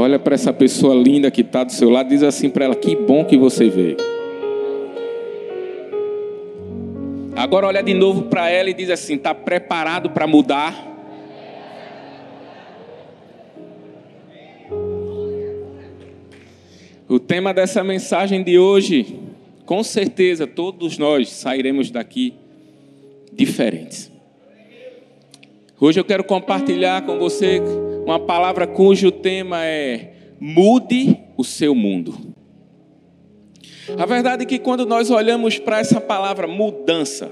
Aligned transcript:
Olha 0.00 0.16
para 0.16 0.36
essa 0.36 0.52
pessoa 0.52 0.94
linda 0.94 1.28
que 1.28 1.40
está 1.40 1.64
do 1.64 1.72
seu 1.72 1.90
lado, 1.90 2.10
diz 2.10 2.22
assim 2.22 2.48
para 2.48 2.66
ela: 2.66 2.76
Que 2.76 2.94
bom 2.94 3.24
que 3.24 3.36
você 3.36 3.68
veio. 3.68 3.96
Agora 7.34 7.66
olha 7.66 7.82
de 7.82 7.94
novo 7.94 8.22
para 8.26 8.48
ela 8.48 8.70
e 8.70 8.74
diz 8.74 8.90
assim: 8.90 9.16
Está 9.16 9.34
preparado 9.34 10.10
para 10.10 10.24
mudar? 10.24 10.86
O 17.08 17.18
tema 17.18 17.52
dessa 17.52 17.82
mensagem 17.82 18.44
de 18.44 18.56
hoje, 18.56 19.18
com 19.66 19.82
certeza 19.82 20.46
todos 20.46 20.96
nós 20.96 21.28
sairemos 21.28 21.90
daqui 21.90 22.34
diferentes. 23.32 24.12
Hoje 25.80 25.98
eu 25.98 26.04
quero 26.04 26.22
compartilhar 26.22 27.04
com 27.04 27.18
você 27.18 27.60
uma 28.08 28.18
palavra 28.18 28.66
cujo 28.66 29.12
tema 29.12 29.66
é 29.66 30.14
mude 30.40 31.14
o 31.36 31.44
seu 31.44 31.74
mundo. 31.74 32.34
A 33.98 34.06
verdade 34.06 34.44
é 34.44 34.46
que 34.46 34.58
quando 34.58 34.86
nós 34.86 35.10
olhamos 35.10 35.58
para 35.58 35.78
essa 35.78 36.00
palavra 36.00 36.46
mudança, 36.46 37.30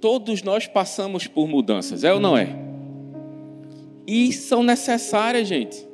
todos 0.00 0.42
nós 0.42 0.66
passamos 0.66 1.26
por 1.26 1.46
mudanças, 1.46 2.04
é 2.04 2.12
ou 2.14 2.18
não 2.18 2.38
é? 2.38 2.48
E 4.06 4.32
são 4.32 4.62
necessárias, 4.62 5.46
gente. 5.46 5.86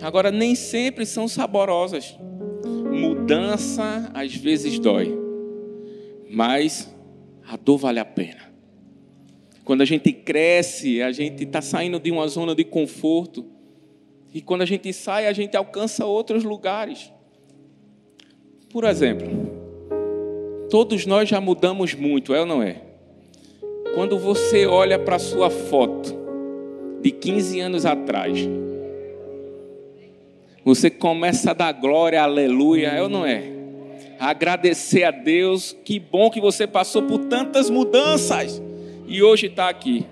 Agora, 0.00 0.30
nem 0.30 0.54
sempre 0.54 1.04
são 1.04 1.26
saborosas. 1.26 2.16
Mudança 2.92 4.08
às 4.14 4.32
vezes 4.36 4.78
dói, 4.78 5.18
mas 6.30 6.88
a 7.44 7.56
dor 7.56 7.78
vale 7.78 7.98
a 7.98 8.04
pena. 8.04 8.45
Quando 9.66 9.82
a 9.82 9.84
gente 9.84 10.12
cresce, 10.12 11.02
a 11.02 11.10
gente 11.10 11.42
está 11.42 11.60
saindo 11.60 11.98
de 11.98 12.12
uma 12.12 12.28
zona 12.28 12.54
de 12.54 12.62
conforto, 12.62 13.44
e 14.32 14.40
quando 14.40 14.62
a 14.62 14.64
gente 14.64 14.92
sai, 14.92 15.26
a 15.26 15.32
gente 15.32 15.56
alcança 15.56 16.06
outros 16.06 16.44
lugares. 16.44 17.12
Por 18.70 18.84
exemplo, 18.84 19.26
todos 20.70 21.04
nós 21.04 21.28
já 21.28 21.40
mudamos 21.40 21.94
muito, 21.94 22.32
é 22.32 22.38
ou 22.38 22.46
não 22.46 22.62
é? 22.62 22.80
Quando 23.92 24.16
você 24.20 24.66
olha 24.66 25.00
para 25.00 25.16
a 25.16 25.18
sua 25.18 25.50
foto 25.50 26.14
de 27.02 27.10
15 27.10 27.58
anos 27.58 27.84
atrás, 27.84 28.38
você 30.64 30.88
começa 30.88 31.50
a 31.50 31.54
dar 31.54 31.72
glória, 31.72 32.22
aleluia, 32.22 32.90
é 32.90 33.02
ou 33.02 33.08
não 33.08 33.26
é? 33.26 33.42
Agradecer 34.20 35.02
a 35.02 35.10
Deus, 35.10 35.76
que 35.84 35.98
bom 35.98 36.30
que 36.30 36.40
você 36.40 36.68
passou 36.68 37.02
por 37.02 37.18
tantas 37.24 37.68
mudanças 37.68 38.62
e 39.06 39.22
hoje 39.22 39.46
está 39.46 39.68
aqui. 39.68 40.04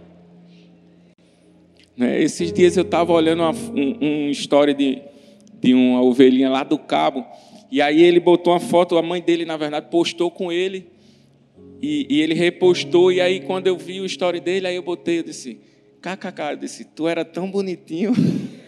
Né? 1.97 2.23
Esses 2.23 2.53
dias 2.53 2.77
eu 2.77 2.83
estava 2.83 3.13
olhando 3.13 3.43
uma 3.43 3.53
um, 3.53 3.99
um 4.01 4.31
história 4.31 4.75
de, 4.75 5.01
de 5.61 5.75
uma 5.75 6.03
ovelhinha 6.03 6.51
lá 6.51 6.63
do 6.63 6.79
cabo, 6.79 7.25
e 7.71 7.81
aí 7.81 8.03
ele 8.03 8.21
botou 8.21 8.53
uma 8.53 8.61
foto, 8.61 8.97
a 8.97 9.03
mãe 9.03 9.21
dele, 9.21 9.45
na 9.45 9.57
verdade, 9.57 9.89
postou 9.91 10.31
com 10.31 10.51
ele, 10.51 10.87
e, 11.81 12.07
e 12.09 12.21
ele 12.21 12.35
repostou, 12.35 13.13
e 13.13 13.21
aí 13.21 13.41
quando 13.41 13.67
eu 13.67 13.77
vi 13.77 14.01
a 14.01 14.07
história 14.07 14.41
dele, 14.41 14.67
aí 14.67 14.77
eu 14.77 14.83
botei, 14.83 15.19
eu 15.21 15.23
disse, 15.25 15.59
kkk, 16.01 16.53
eu 16.53 16.57
disse, 16.57 16.85
tu 16.85 17.09
era 17.09 17.25
tão 17.25 17.51
bonitinho. 17.51 18.13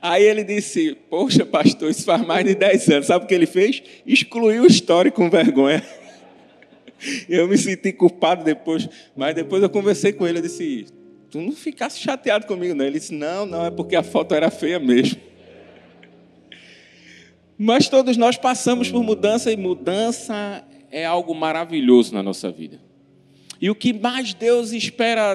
Aí 0.00 0.22
ele 0.22 0.44
disse: 0.44 0.96
Poxa, 1.10 1.44
pastor, 1.44 1.90
isso 1.90 2.04
faz 2.04 2.24
mais 2.24 2.44
de 2.44 2.54
10 2.54 2.88
anos. 2.90 3.06
Sabe 3.06 3.24
o 3.24 3.28
que 3.28 3.34
ele 3.34 3.46
fez? 3.46 3.82
Excluiu 4.06 4.62
o 4.62 4.66
story 4.68 5.10
com 5.10 5.28
vergonha. 5.28 5.82
Eu 7.28 7.46
me 7.46 7.56
senti 7.56 7.92
culpado 7.92 8.44
depois, 8.44 8.88
mas 9.16 9.34
depois 9.34 9.62
eu 9.62 9.70
conversei 9.70 10.12
com 10.12 10.26
ele. 10.26 10.38
Eu 10.38 10.42
disse: 10.42 10.86
Tu 11.30 11.40
não 11.40 11.52
ficasse 11.52 11.98
chateado 11.98 12.46
comigo, 12.46 12.74
não. 12.74 12.84
Ele 12.84 12.98
disse: 12.98 13.14
Não, 13.14 13.46
não, 13.46 13.66
é 13.66 13.70
porque 13.70 13.94
a 13.96 14.02
foto 14.02 14.34
era 14.34 14.50
feia 14.50 14.78
mesmo. 14.78 15.20
Mas 17.56 17.88
todos 17.88 18.16
nós 18.16 18.36
passamos 18.36 18.90
por 18.90 19.02
mudança 19.02 19.50
e 19.50 19.56
mudança 19.56 20.64
é 20.90 21.04
algo 21.04 21.34
maravilhoso 21.34 22.14
na 22.14 22.22
nossa 22.22 22.50
vida. 22.50 22.80
E 23.60 23.68
o 23.68 23.74
que 23.74 23.92
mais 23.92 24.32
Deus 24.32 24.72
espera 24.72 25.34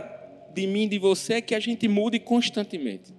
de 0.53 0.65
mim 0.67 0.87
de 0.87 0.97
você 0.97 1.33
é 1.35 1.41
que 1.41 1.53
a 1.53 1.59
gente 1.59 1.87
mude 1.87 2.19
constantemente. 2.19 3.13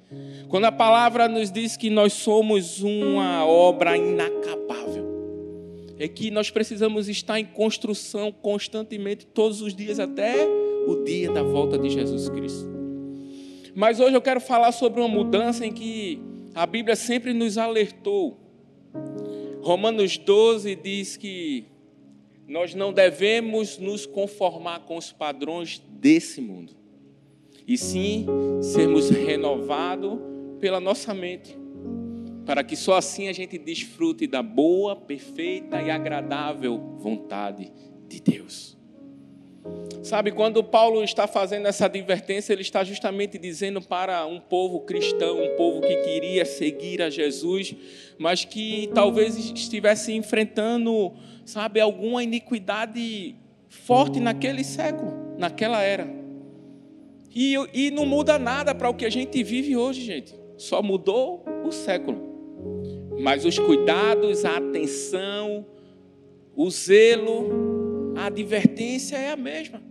Quando 0.49 0.65
a 0.65 0.73
palavra 0.73 1.29
nos 1.29 1.51
diz 1.51 1.77
que 1.77 1.91
nós 1.91 2.13
somos 2.13 2.81
uma 2.81 3.45
obra 3.45 3.97
inacabável, 3.97 4.84
é 5.99 6.09
que 6.09 6.31
nós 6.31 6.51
precisamos 6.51 7.09
estar 7.09 7.39
em 7.39 7.45
construção 7.45 8.33
constantemente, 8.33 9.27
todos 9.27 9.61
os 9.61 9.75
dias, 9.75 9.99
até 9.99 10.47
o 10.87 11.05
dia 11.05 11.31
da 11.31 11.43
volta 11.43 11.79
de 11.79 11.89
Jesus 11.89 12.29
Cristo. 12.29 12.69
Mas 13.75 14.01
hoje 14.01 14.15
eu 14.17 14.23
quero 14.23 14.41
falar 14.41 14.73
sobre 14.73 15.01
uma 15.01 15.09
mudança 15.09 15.67
em 15.67 15.73
que 15.73 16.21
a 16.55 16.67
Bíblia 16.67 16.95
sempre 16.95 17.33
nos 17.33 17.59
alertou. 17.59 18.39
Romanos 19.63 20.17
12 20.19 20.77
diz 20.77 21.17
que 21.17 21.65
nós 22.47 22.75
não 22.75 22.93
devemos 22.93 23.79
nos 23.79 24.07
conformar 24.07 24.81
com 24.81 24.97
os 24.97 25.11
padrões 25.11 25.83
desse 25.89 26.41
mundo 26.41 26.85
e 27.67 27.79
sim 27.79 28.27
sermos 28.61 29.09
renovados 29.11 30.19
pela 30.61 30.81
nossa 30.81 31.15
mente, 31.15 31.57
para 32.45 32.63
que 32.63 32.77
só 32.77 32.95
assim 32.95 33.29
a 33.29 33.33
gente 33.33 33.59
desfrute 33.59 34.27
da 34.27 34.43
boa, 34.43 34.95
perfeita 34.97 35.81
e 35.81 35.91
agradável 35.91 36.79
vontade 36.99 37.73
de 38.09 38.21
Deus. 38.21 38.75
Sabe, 40.03 40.31
quando 40.31 40.63
Paulo 40.63 41.03
está 41.03 41.27
fazendo 41.27 41.67
essa 41.67 41.87
advertência, 41.87 42.53
ele 42.53 42.61
está 42.61 42.85
justamente 42.85 43.39
dizendo 43.39 43.81
para 43.81 44.27
um 44.27 44.39
povo 44.39 44.81
cristão, 44.81 45.43
um 45.43 45.57
povo 45.57 45.81
que 45.81 45.97
queria 45.97 46.45
seguir 46.45 47.01
a 47.01 47.09
Jesus, 47.09 47.75
mas 48.19 48.45
que 48.45 48.91
talvez 48.95 49.39
estivesse 49.39 50.13
enfrentando, 50.13 51.15
sabe, 51.47 51.81
alguma 51.81 52.23
iniquidade 52.23 53.35
forte 53.69 54.21
naquele 54.21 54.63
século, 54.63 55.35
naquela 55.39 55.81
era. 55.81 56.07
E, 57.35 57.55
e 57.73 57.91
não 57.91 58.05
muda 58.05 58.39
nada 58.39 58.75
para 58.75 58.91
o 58.91 58.95
que 58.95 59.07
a 59.07 59.11
gente 59.11 59.43
vive 59.43 59.75
hoje, 59.75 60.03
gente. 60.03 60.35
Só 60.59 60.83
mudou 60.83 61.43
o 61.65 61.73
século. 61.73 62.24
Mas 63.25 63.47
os 63.47 63.59
cuidados, 63.59 64.45
a 64.45 64.59
atenção, 64.59 65.65
o 66.55 66.71
zelo, 66.71 68.13
a 68.15 68.27
advertência 68.27 69.17
é 69.17 69.31
a 69.31 69.37
mesma. 69.37 69.83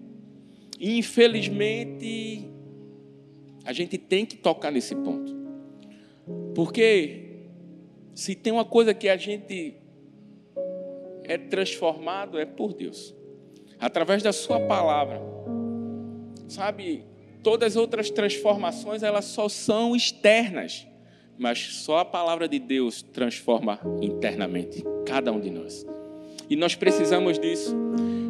Infelizmente, 0.80 2.48
a 3.66 3.74
gente 3.74 3.98
tem 3.98 4.24
que 4.24 4.38
tocar 4.38 4.72
nesse 4.72 4.96
ponto. 4.96 5.36
Porque 6.54 7.48
se 8.14 8.36
tem 8.36 8.54
uma 8.54 8.66
coisa 8.66 8.94
que 8.94 9.10
a 9.10 9.18
gente 9.18 9.78
é 11.24 11.38
transformado 11.40 12.38
é 12.38 12.46
por 12.46 12.72
Deus. 12.72 13.16
Através 13.80 14.22
da 14.22 14.32
sua 14.32 14.60
palavra. 14.60 15.20
Sabe, 16.48 17.04
Todas 17.44 17.74
as 17.74 17.76
outras 17.76 18.10
transformações, 18.10 19.04
elas 19.04 19.26
só 19.26 19.50
são 19.50 19.94
externas, 19.94 20.88
mas 21.38 21.60
só 21.60 22.00
a 22.00 22.06
palavra 22.06 22.48
de 22.48 22.60
Deus 22.60 23.02
transforma 23.02 23.80
internamente 24.02 24.84
cada 25.06 25.32
um 25.32 25.40
de 25.40 25.50
nós. 25.50 25.86
E 26.50 26.56
nós 26.56 26.76
precisamos 26.76 27.40
disso. 27.40 27.76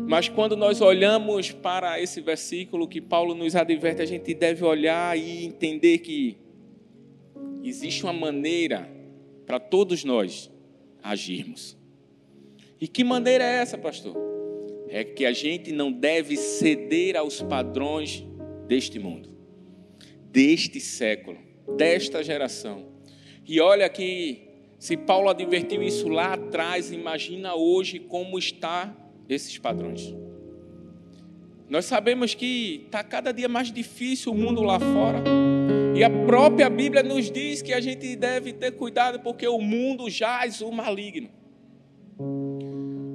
Mas 0.07 0.29
quando 0.29 0.55
nós 0.55 0.81
olhamos 0.81 1.51
para 1.51 1.99
esse 1.99 2.21
versículo 2.21 2.87
que 2.87 3.01
Paulo 3.01 3.33
nos 3.33 3.55
adverte, 3.55 4.01
a 4.01 4.05
gente 4.05 4.33
deve 4.33 4.63
olhar 4.63 5.17
e 5.17 5.45
entender 5.45 5.99
que 5.99 6.37
existe 7.63 8.03
uma 8.03 8.13
maneira 8.13 8.89
para 9.45 9.59
todos 9.59 10.03
nós 10.03 10.51
agirmos. 11.01 11.77
E 12.79 12.87
que 12.87 13.03
maneira 13.03 13.43
é 13.43 13.61
essa, 13.61 13.77
pastor? 13.77 14.15
É 14.89 15.03
que 15.03 15.25
a 15.25 15.31
gente 15.31 15.71
não 15.71 15.91
deve 15.91 16.35
ceder 16.35 17.15
aos 17.15 17.41
padrões 17.41 18.25
deste 18.67 18.99
mundo, 18.99 19.29
deste 20.29 20.79
século, 20.79 21.37
desta 21.77 22.23
geração. 22.23 22.92
E 23.45 23.59
olha 23.59 23.89
que, 23.89 24.41
se 24.79 24.95
Paulo 24.95 25.29
advertiu 25.29 25.83
isso 25.83 26.07
lá 26.07 26.33
atrás, 26.33 26.91
imagina 26.91 27.55
hoje 27.55 27.99
como 27.99 28.39
está 28.39 28.95
esses 29.27 29.57
padrões. 29.57 30.13
Nós 31.69 31.85
sabemos 31.85 32.33
que 32.33 32.83
está 32.85 33.03
cada 33.03 33.31
dia 33.31 33.49
mais 33.49 33.71
difícil 33.71 34.31
o 34.31 34.35
mundo 34.35 34.61
lá 34.61 34.79
fora. 34.79 35.23
E 35.95 36.03
a 36.03 36.09
própria 36.09 36.69
Bíblia 36.69 37.03
nos 37.03 37.31
diz 37.31 37.61
que 37.61 37.73
a 37.73 37.79
gente 37.79 38.15
deve 38.15 38.53
ter 38.53 38.71
cuidado 38.71 39.19
porque 39.19 39.47
o 39.47 39.59
mundo 39.59 40.09
jaz 40.09 40.61
o 40.61 40.71
maligno. 40.71 41.29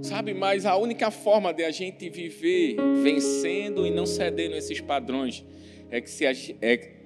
Sabe, 0.03 0.33
mas 0.33 0.65
a 0.65 0.77
única 0.77 1.11
forma 1.11 1.53
de 1.53 1.65
a 1.65 1.71
gente 1.71 2.09
viver 2.09 2.77
vencendo 3.03 3.87
e 3.87 3.91
não 3.91 4.07
cedendo 4.07 4.57
esses 4.57 4.81
padrões 4.81 5.45
é 5.91 6.01
que 6.01 6.09
se 6.09 6.27
a, 6.27 6.33
é, 6.63 6.98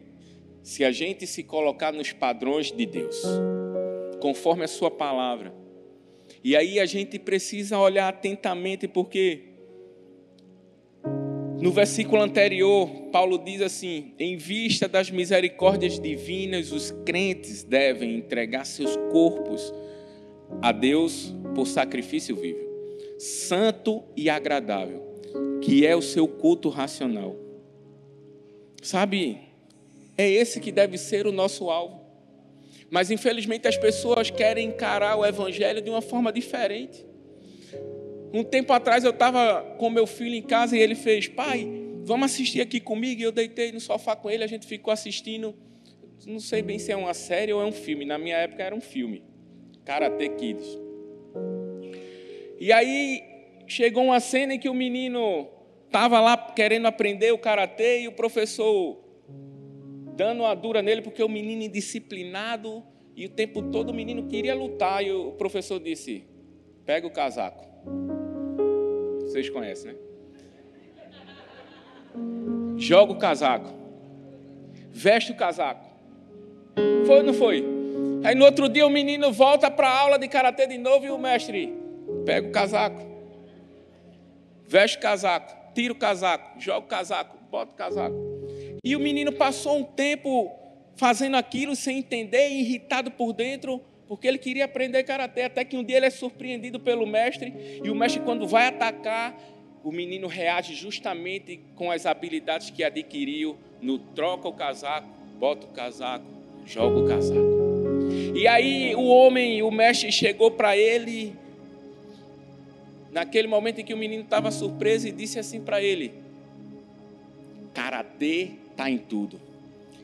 se 0.62 0.85
a 0.85 0.93
gente 0.93 1.26
se 1.26 1.43
colocar 1.43 1.93
nos 1.93 2.12
padrões 2.12 2.70
de 2.70 2.87
Deus, 2.87 3.20
conforme 4.20 4.64
a 4.64 4.69
Sua 4.69 4.91
palavra. 4.91 5.53
E 6.43 6.56
aí 6.56 6.81
a 6.81 6.87
gente 6.87 7.19
precisa 7.19 7.79
olhar 7.79 8.09
atentamente, 8.09 8.88
porque 8.88 9.49
No 11.62 11.70
versículo 11.70 12.20
anterior, 12.20 12.88
Paulo 13.12 13.38
diz 13.38 13.62
assim: 13.62 14.14
Em 14.19 14.37
vista 14.37 14.88
das 14.88 15.12
misericórdias 15.12 15.97
divinas, 15.97 16.73
os 16.73 16.91
crentes 17.06 17.62
devem 17.62 18.17
entregar 18.17 18.67
seus 18.67 18.97
corpos 19.12 19.73
a 20.61 20.73
Deus 20.73 21.32
por 21.55 21.69
sacrifício 21.69 22.35
vivo, 22.35 22.59
santo 23.17 24.03
e 24.17 24.29
agradável, 24.29 25.03
que 25.62 25.87
é 25.87 25.94
o 25.94 26.03
seu 26.03 26.26
culto 26.26 26.69
racional. 26.69 27.37
Sabe, 28.82 29.38
é 30.17 30.29
esse 30.29 30.61
que 30.61 30.70
deve 30.70 30.99
ser 30.99 31.26
o 31.26 31.32
nosso 31.32 31.70
alvo. 31.70 32.03
Mas 32.91 33.11
infelizmente 33.11 33.67
as 33.67 33.76
pessoas 33.76 34.31
querem 34.31 34.69
encarar 34.69 35.17
o 35.17 35.25
evangelho 35.25 35.81
de 35.81 35.88
uma 35.88 36.03
forma 36.03 36.32
diferente. 36.32 37.06
Um 38.32 38.44
tempo 38.44 38.73
atrás 38.73 39.05
eu 39.05 39.11
estava 39.11 39.62
com 39.79 39.88
meu 39.91 40.06
filho 40.06 40.35
em 40.35 40.43
casa 40.43 40.76
e 40.76 40.81
ele 40.81 40.94
fez, 40.94 41.29
pai, 41.29 41.67
vamos 42.05 42.32
assistir 42.32 42.61
aqui 42.61 42.81
comigo. 42.81 43.20
E 43.20 43.25
eu 43.25 43.32
deitei 43.32 43.73
no 43.73 43.81
sofá 43.81 44.14
com 44.14 44.31
ele, 44.31 44.44
a 44.44 44.47
gente 44.47 44.67
ficou 44.67 44.93
assistindo. 44.93 45.55
Não 46.26 46.38
sei 46.38 46.62
bem 46.62 46.79
se 46.79 46.93
é 46.93 46.97
uma 46.97 47.14
série 47.14 47.53
ou 47.53 47.62
é 47.62 47.64
um 47.64 47.73
filme. 47.73 48.05
Na 48.05 48.19
minha 48.19 48.37
época 48.37 48.62
era 48.62 48.75
um 48.75 48.81
filme. 48.81 49.23
Karate 49.85 50.29
Kids. 50.29 50.79
E 52.61 52.73
aí 52.73 53.23
chegou 53.67 54.05
uma 54.05 54.20
cena 54.20 54.55
em 54.55 54.59
que 54.59 54.69
o 54.69 54.75
menino 54.75 55.49
estava 55.87 56.20
lá 56.20 56.37
querendo 56.37 56.87
aprender 56.87 57.32
o 57.32 57.38
karatê 57.38 58.03
e 58.03 58.09
o 58.09 58.12
professor 58.12 59.01
dando 60.14 60.41
uma 60.41 60.55
dura 60.55 60.82
nele 60.82 61.03
porque 61.03 61.23
o 61.23 61.29
menino 61.29 61.62
indisciplinado 61.62 62.82
e 63.14 63.26
o 63.26 63.29
tempo 63.29 63.62
todo 63.70 63.91
o 63.91 63.94
menino 63.94 64.29
queria 64.29 64.55
lutar 64.55 65.05
e 65.05 65.12
o 65.12 65.32
professor 65.32 65.79
disse: 65.79 66.25
"Pega 66.85 67.06
o 67.06 67.11
casaco". 67.11 67.67
Vocês 69.20 69.49
conhecem, 69.49 69.93
né? 69.93 69.99
Joga 72.76 73.12
o 73.12 73.19
casaco. 73.19 73.70
Veste 74.91 75.32
o 75.32 75.37
casaco. 75.37 75.88
Foi 77.06 77.19
ou 77.19 77.23
não 77.23 77.32
foi? 77.32 77.64
Aí 78.25 78.35
no 78.35 78.44
outro 78.44 78.69
dia 78.69 78.87
o 78.87 78.91
menino 78.91 79.32
volta 79.32 79.70
para 79.70 79.88
a 79.88 80.00
aula 80.00 80.19
de 80.19 80.29
karatê 80.29 80.67
de 80.67 80.79
novo 80.79 81.06
e 81.06 81.11
o 81.11 81.19
mestre 81.19 81.73
pega 82.25 82.49
o 82.49 82.53
casaco. 82.53 83.00
Veste 84.67 84.99
o 84.99 85.00
casaco, 85.00 85.75
tira 85.75 85.93
o 85.93 85.97
casaco, 85.97 86.61
joga 86.61 86.87
o 86.87 86.88
casaco, 86.88 87.38
bota 87.50 87.73
o 87.73 87.76
casaco. 87.76 88.31
E 88.84 88.96
o 88.96 89.00
menino 89.00 89.31
passou 89.32 89.79
um 89.79 89.84
tempo 89.84 90.50
fazendo 90.96 91.37
aquilo 91.37 91.76
sem 91.76 91.99
entender, 91.99 92.49
irritado 92.49 93.12
por 93.12 93.32
dentro, 93.32 93.81
porque 94.08 94.26
ele 94.26 94.38
queria 94.38 94.64
aprender 94.64 95.05
karatê, 95.05 95.43
até 95.43 95.64
que 95.64 95.76
um 95.76 95.84
dia 95.84 95.99
ele 95.99 96.06
é 96.06 96.11
surpreendido 96.11 96.81
pelo 96.81 97.06
mestre, 97.06 97.81
e 97.82 97.88
o 97.88 97.94
mestre 97.94 98.20
quando 98.23 98.46
vai 98.46 98.67
atacar, 98.67 99.38
o 99.84 99.93
menino 99.93 100.26
reage 100.26 100.75
justamente 100.75 101.61
com 101.76 101.90
as 101.90 102.06
habilidades 102.06 102.70
que 102.70 102.82
adquiriu 102.82 103.56
no 103.81 103.99
troca 103.99 104.49
o 104.49 104.52
casaco, 104.52 105.08
bota 105.38 105.67
o 105.67 105.70
casaco, 105.70 106.25
joga 106.67 106.99
o 106.99 107.08
casaco. 107.08 107.62
E 108.35 108.46
aí 108.46 108.94
o 108.94 109.06
homem, 109.06 109.62
o 109.62 109.70
mestre 109.70 110.11
chegou 110.11 110.50
para 110.50 110.76
ele 110.76 111.35
naquele 113.11 113.49
momento 113.49 113.81
em 113.81 113.85
que 113.85 113.94
o 113.94 113.96
menino 113.96 114.23
estava 114.23 114.50
surpreso 114.50 115.08
e 115.08 115.12
disse 115.12 115.38
assim 115.38 115.61
para 115.61 115.82
ele: 115.82 116.14
Karatê 117.75 118.62
está 118.82 118.90
em 118.90 118.99
tudo. 118.99 119.40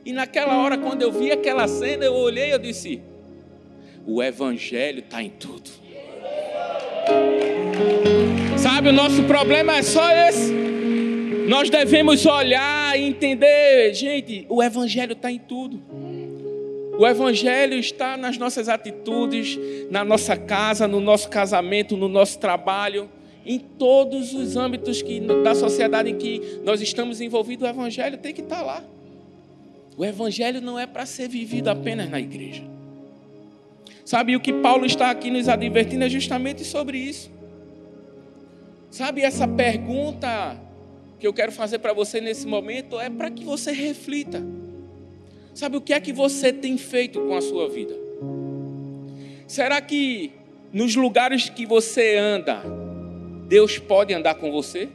E 0.04 0.12
naquela 0.12 0.56
hora, 0.62 0.78
quando 0.78 1.02
eu 1.02 1.10
vi 1.10 1.32
aquela 1.32 1.66
cena, 1.66 2.04
eu 2.04 2.14
olhei 2.14 2.52
e 2.54 2.58
disse: 2.58 3.02
O 4.06 4.22
Evangelho 4.22 5.00
está 5.00 5.22
em 5.22 5.30
tudo. 5.30 5.68
Sabe, 8.56 8.90
o 8.90 8.92
nosso 8.92 9.24
problema 9.24 9.76
é 9.76 9.82
só 9.82 10.08
esse. 10.28 10.52
Nós 11.48 11.70
devemos 11.70 12.24
olhar 12.26 12.98
e 12.98 13.04
entender, 13.04 13.92
gente, 13.94 14.46
o 14.48 14.62
Evangelho 14.62 15.12
está 15.12 15.30
em 15.30 15.38
tudo. 15.38 15.82
O 16.98 17.06
Evangelho 17.06 17.74
está 17.74 18.16
nas 18.16 18.36
nossas 18.36 18.68
atitudes, 18.68 19.58
na 19.90 20.04
nossa 20.04 20.36
casa, 20.36 20.86
no 20.86 21.00
nosso 21.00 21.28
casamento, 21.28 21.96
no 21.96 22.08
nosso 22.08 22.38
trabalho, 22.38 23.08
em 23.48 23.58
todos 23.58 24.34
os 24.34 24.58
âmbitos 24.58 25.00
que, 25.00 25.20
da 25.20 25.54
sociedade 25.54 26.10
em 26.10 26.18
que 26.18 26.60
nós 26.62 26.82
estamos 26.82 27.18
envolvidos, 27.18 27.66
o 27.66 27.70
Evangelho 27.70 28.18
tem 28.18 28.34
que 28.34 28.42
estar 28.42 28.60
lá. 28.60 28.84
O 29.96 30.04
Evangelho 30.04 30.60
não 30.60 30.78
é 30.78 30.86
para 30.86 31.06
ser 31.06 31.30
vivido 31.30 31.68
apenas 31.68 32.10
na 32.10 32.20
igreja. 32.20 32.62
Sabe, 34.04 34.36
o 34.36 34.40
que 34.40 34.52
Paulo 34.52 34.84
está 34.84 35.10
aqui 35.10 35.30
nos 35.30 35.48
advertindo 35.48 36.04
é 36.04 36.10
justamente 36.10 36.62
sobre 36.62 36.98
isso. 36.98 37.30
Sabe, 38.90 39.22
essa 39.22 39.48
pergunta 39.48 40.60
que 41.18 41.26
eu 41.26 41.32
quero 41.32 41.50
fazer 41.50 41.78
para 41.78 41.94
você 41.94 42.20
nesse 42.20 42.46
momento 42.46 43.00
é 43.00 43.08
para 43.08 43.30
que 43.30 43.44
você 43.44 43.72
reflita. 43.72 44.42
Sabe 45.54 45.78
o 45.78 45.80
que 45.80 45.94
é 45.94 46.00
que 46.00 46.12
você 46.12 46.52
tem 46.52 46.76
feito 46.76 47.18
com 47.20 47.34
a 47.34 47.40
sua 47.40 47.66
vida? 47.66 47.94
Será 49.46 49.80
que 49.80 50.32
nos 50.70 50.94
lugares 50.94 51.48
que 51.48 51.64
você 51.64 52.16
anda, 52.18 52.62
Deus 53.48 53.78
pode 53.78 54.12
andar 54.12 54.34
com 54.34 54.52
você? 54.52 54.90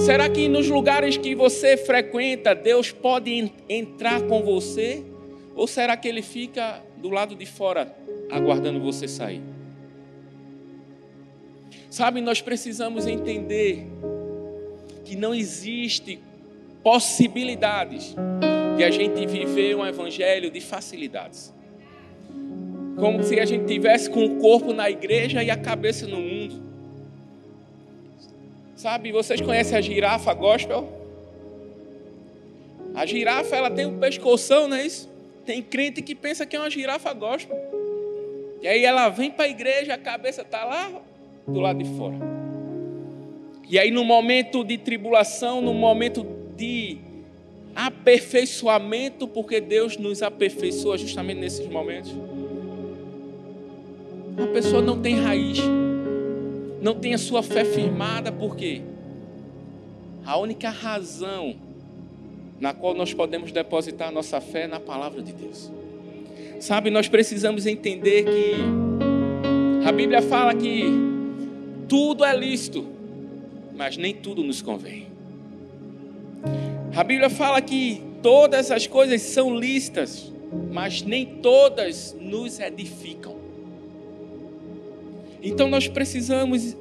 Será 0.00 0.28
que 0.28 0.48
nos 0.48 0.68
lugares 0.68 1.16
que 1.16 1.32
você 1.34 1.76
frequenta, 1.76 2.52
Deus 2.52 2.90
pode 2.90 3.52
entrar 3.68 4.20
com 4.22 4.42
você? 4.42 5.04
Ou 5.54 5.68
será 5.68 5.96
que 5.96 6.08
ele 6.08 6.20
fica 6.20 6.82
do 6.96 7.10
lado 7.10 7.36
de 7.36 7.46
fora 7.46 7.94
aguardando 8.28 8.80
você 8.80 9.06
sair? 9.06 9.40
Sabe, 11.88 12.20
nós 12.20 12.42
precisamos 12.42 13.06
entender 13.06 13.86
que 15.04 15.14
não 15.14 15.32
existe 15.32 16.18
possibilidades 16.82 18.16
de 18.76 18.82
a 18.82 18.90
gente 18.90 19.24
viver 19.26 19.76
um 19.76 19.86
evangelho 19.86 20.50
de 20.50 20.60
facilidades. 20.60 21.54
Como 22.96 23.22
se 23.22 23.38
a 23.38 23.44
gente 23.44 23.66
tivesse 23.66 24.10
com 24.10 24.24
o 24.24 24.36
corpo 24.40 24.72
na 24.72 24.90
igreja 24.90 25.42
e 25.42 25.50
a 25.50 25.56
cabeça 25.56 26.06
no 26.06 26.16
mundo. 26.16 26.33
Sabe, 28.84 29.12
vocês 29.12 29.40
conhecem 29.40 29.78
a 29.78 29.80
girafa 29.80 30.34
gospel? 30.34 30.86
A 32.94 33.06
girafa, 33.06 33.56
ela 33.56 33.70
tem 33.70 33.86
um 33.86 33.98
pescoção, 33.98 34.68
não 34.68 34.76
é 34.76 34.84
isso? 34.84 35.08
Tem 35.46 35.62
crente 35.62 36.02
que 36.02 36.14
pensa 36.14 36.44
que 36.44 36.54
é 36.54 36.58
uma 36.58 36.68
girafa 36.68 37.10
gospel. 37.14 37.56
E 38.60 38.68
aí 38.68 38.84
ela 38.84 39.08
vem 39.08 39.30
para 39.30 39.46
a 39.46 39.48
igreja, 39.48 39.94
a 39.94 39.96
cabeça 39.96 40.42
está 40.42 40.66
lá 40.66 40.92
do 41.48 41.60
lado 41.60 41.82
de 41.82 41.96
fora. 41.96 42.14
E 43.70 43.78
aí, 43.78 43.90
no 43.90 44.04
momento 44.04 44.62
de 44.62 44.76
tribulação, 44.76 45.62
no 45.62 45.72
momento 45.72 46.22
de 46.54 46.98
aperfeiçoamento, 47.74 49.26
porque 49.26 49.62
Deus 49.62 49.96
nos 49.96 50.22
aperfeiçoa 50.22 50.98
justamente 50.98 51.38
nesses 51.38 51.66
momentos. 51.68 52.14
Uma 54.36 54.48
pessoa 54.48 54.82
não 54.82 55.00
tem 55.00 55.18
raiz, 55.22 55.58
não 56.84 56.94
tem 56.94 57.14
a 57.14 57.18
sua 57.18 57.42
fé 57.42 57.64
firmada, 57.64 58.30
porque 58.30 58.82
a 60.22 60.36
única 60.36 60.68
razão 60.68 61.56
na 62.60 62.74
qual 62.74 62.92
nós 62.94 63.14
podemos 63.14 63.50
depositar 63.50 64.08
a 64.08 64.10
nossa 64.10 64.38
fé 64.38 64.64
é 64.64 64.66
na 64.66 64.78
palavra 64.78 65.22
de 65.22 65.32
Deus. 65.32 65.72
Sabe, 66.60 66.90
nós 66.90 67.08
precisamos 67.08 67.64
entender 67.64 68.24
que 68.24 69.86
a 69.88 69.92
Bíblia 69.92 70.20
fala 70.20 70.54
que 70.54 70.84
tudo 71.88 72.22
é 72.22 72.36
lícito, 72.36 72.86
mas 73.74 73.96
nem 73.96 74.14
tudo 74.14 74.44
nos 74.44 74.60
convém. 74.60 75.06
A 76.94 77.02
Bíblia 77.02 77.30
fala 77.30 77.62
que 77.62 78.02
todas 78.22 78.70
as 78.70 78.86
coisas 78.86 79.22
são 79.22 79.58
listas, 79.58 80.30
mas 80.70 81.00
nem 81.00 81.24
todas 81.24 82.14
nos 82.20 82.60
edificam. 82.60 83.43
Então 85.44 85.68
nós 85.68 85.86
precisamos, 85.86 86.74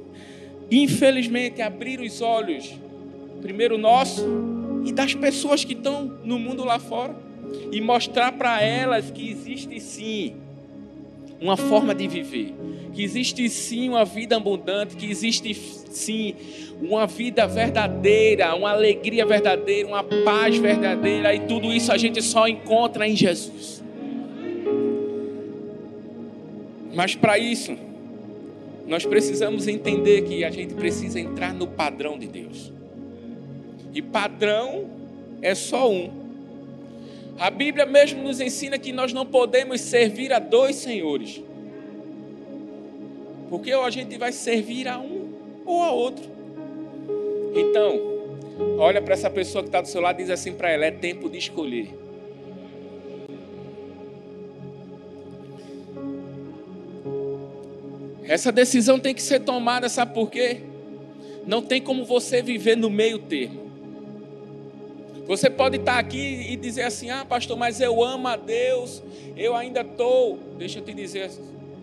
infelizmente, 0.72 1.62
abrir 1.62 2.00
os 2.00 2.22
olhos, 2.22 2.74
primeiro 3.42 3.78
nosso 3.78 4.26
e 4.86 4.92
das 4.94 5.14
pessoas 5.14 5.66
que 5.66 5.74
estão 5.74 6.18
no 6.24 6.40
mundo 6.40 6.64
lá 6.64 6.80
fora, 6.80 7.16
e 7.72 7.82
mostrar 7.82 8.32
para 8.32 8.62
elas 8.62 9.12
que 9.12 9.30
existe 9.30 9.80
sim 9.82 10.36
uma 11.42 11.58
forma 11.58 11.94
de 11.94 12.08
viver, 12.08 12.54
que 12.94 13.04
existe 13.04 13.50
sim 13.50 13.90
uma 13.90 14.06
vida 14.06 14.38
abundante, 14.38 14.96
que 14.96 15.10
existe 15.12 15.54
sim 15.54 16.36
uma 16.82 17.06
vida 17.06 17.46
verdadeira, 17.46 18.56
uma 18.56 18.72
alegria 18.72 19.26
verdadeira, 19.26 19.88
uma 19.88 20.04
paz 20.04 20.58
verdadeira, 20.58 21.36
e 21.36 21.42
tudo 21.42 21.72
isso 21.72 21.92
a 21.92 21.98
gente 21.98 22.22
só 22.22 22.48
encontra 22.48 23.06
em 23.06 23.16
Jesus. 23.16 23.84
Mas 26.94 27.16
para 27.16 27.38
isso, 27.38 27.76
nós 28.94 29.08
precisamos 29.08 29.68
entender 29.68 30.22
que 30.22 30.44
a 30.46 30.52
gente 30.52 30.76
precisa 30.76 31.20
entrar 31.20 31.52
no 31.52 31.66
padrão 31.66 32.16
de 32.16 32.28
Deus. 32.28 32.72
E 33.92 34.04
padrão 34.04 34.86
é 35.42 35.56
só 35.56 35.92
um. 35.92 36.12
A 37.40 37.50
Bíblia 37.50 37.88
mesmo 37.88 38.22
nos 38.22 38.40
ensina 38.40 38.78
que 38.78 38.94
nós 38.94 39.12
não 39.12 39.26
podemos 39.26 39.82
servir 39.82 40.32
a 40.32 40.38
dois 40.38 40.76
senhores. 40.76 41.42
Porque 43.50 43.74
ou 43.74 43.84
a 43.84 43.90
gente 43.90 44.16
vai 44.16 44.32
servir 44.32 44.88
a 44.88 45.00
um 45.00 45.34
ou 45.66 45.82
a 45.82 45.90
outro. 45.90 46.26
Então, 47.56 48.00
olha 48.78 49.02
para 49.02 49.16
essa 49.16 49.28
pessoa 49.28 49.64
que 49.64 49.70
está 49.70 49.82
do 49.82 49.88
seu 49.88 50.02
lado 50.02 50.20
e 50.20 50.24
diz 50.24 50.30
assim 50.30 50.54
para 50.54 50.70
ela: 50.70 50.86
é 50.86 50.92
tempo 50.92 51.28
de 51.32 51.40
escolher. 51.40 52.03
Essa 58.34 58.52
decisão 58.52 58.98
tem 58.98 59.14
que 59.14 59.22
ser 59.22 59.42
tomada, 59.42 59.88
sabe 59.88 60.12
por 60.12 60.32
quê? 60.32 60.62
Não 61.46 61.62
tem 61.62 61.80
como 61.80 62.04
você 62.04 62.42
viver 62.42 62.76
no 62.76 62.90
meio 62.90 63.20
termo. 63.20 63.62
Você 65.28 65.52
pode 65.52 65.78
estar 65.78 66.00
aqui 66.00 66.48
e 66.50 66.56
dizer 66.56 66.82
assim: 66.82 67.12
ah, 67.12 67.24
pastor, 67.24 67.56
mas 67.56 67.80
eu 67.80 68.04
amo 68.04 68.28
a 68.28 68.36
Deus, 68.36 69.04
eu 69.38 69.56
ainda 69.56 69.82
estou. 69.82 70.40
Deixa 70.58 70.80
eu 70.80 70.84
te 70.84 70.96
dizer, 70.96 71.30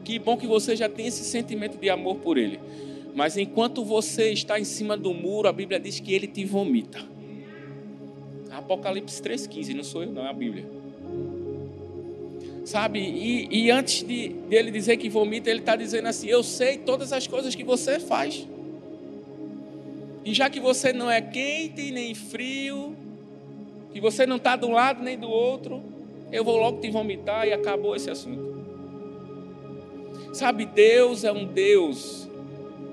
que 0.05 0.19
bom 0.19 0.37
que 0.37 0.49
você 0.49 0.75
já 0.75 0.89
tem 0.89 1.07
esse 1.07 1.23
sentimento 1.23 1.79
de 1.79 1.89
amor 1.89 2.17
por 2.17 2.37
Ele. 2.37 2.59
Mas 3.15 3.37
enquanto 3.37 3.85
você 3.85 4.33
está 4.33 4.59
em 4.59 4.65
cima 4.65 4.97
do 4.97 5.15
muro, 5.15 5.47
a 5.47 5.53
Bíblia 5.53 5.79
diz 5.79 6.01
que 6.01 6.13
Ele 6.13 6.27
te 6.27 6.45
vomita. 6.45 6.99
Apocalipse 8.51 9.23
3,15, 9.23 9.73
não 9.73 9.85
sou 9.85 10.03
eu, 10.03 10.11
não, 10.11 10.27
é 10.27 10.31
a 10.31 10.33
Bíblia. 10.33 10.80
Sabe, 12.71 13.01
e, 13.01 13.49
e 13.51 13.69
antes 13.69 14.05
de, 14.07 14.29
de 14.29 14.55
ele 14.55 14.71
dizer 14.71 14.97
que 14.97 15.09
vomita, 15.09 15.51
ele 15.51 15.59
está 15.59 15.75
dizendo 15.75 16.07
assim: 16.07 16.29
Eu 16.29 16.41
sei 16.45 16.79
todas 16.79 17.13
as 17.13 17.27
coisas 17.27 17.53
que 17.53 17.65
você 17.65 17.99
faz. 17.99 18.47
E 20.25 20.33
já 20.33 20.49
que 20.49 20.61
você 20.61 20.93
não 20.93 21.11
é 21.11 21.21
quente 21.21 21.91
nem 21.91 22.15
frio, 22.15 22.97
que 23.93 24.01
você 24.01 24.25
não 24.25 24.37
está 24.37 24.55
de 24.55 24.67
um 24.67 24.71
lado 24.71 25.03
nem 25.03 25.19
do 25.19 25.29
outro, 25.29 25.83
eu 26.31 26.45
vou 26.45 26.59
logo 26.59 26.81
te 26.81 26.89
vomitar 26.93 27.45
e 27.45 27.53
acabou 27.53 27.97
esse 27.97 28.09
assunto. 28.09 28.65
Sabe, 30.33 30.65
Deus 30.65 31.25
é 31.25 31.33
um 31.33 31.47
Deus 31.47 32.29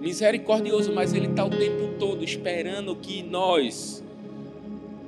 misericordioso, 0.02 0.92
mas 0.92 1.14
Ele 1.14 1.28
está 1.28 1.46
o 1.46 1.52
tempo 1.52 2.00
todo 2.00 2.24
esperando 2.24 2.96
que 2.96 3.22
nós 3.22 4.04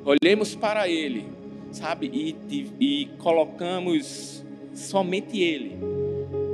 olhemos 0.05 0.53
para 0.53 0.87
Ele, 0.87 1.25
sabe, 1.71 2.05
e, 2.13 2.35
e, 2.47 2.71
e 2.79 3.05
colocamos 3.17 4.47
somente 4.79 5.41
Ele 5.41 5.77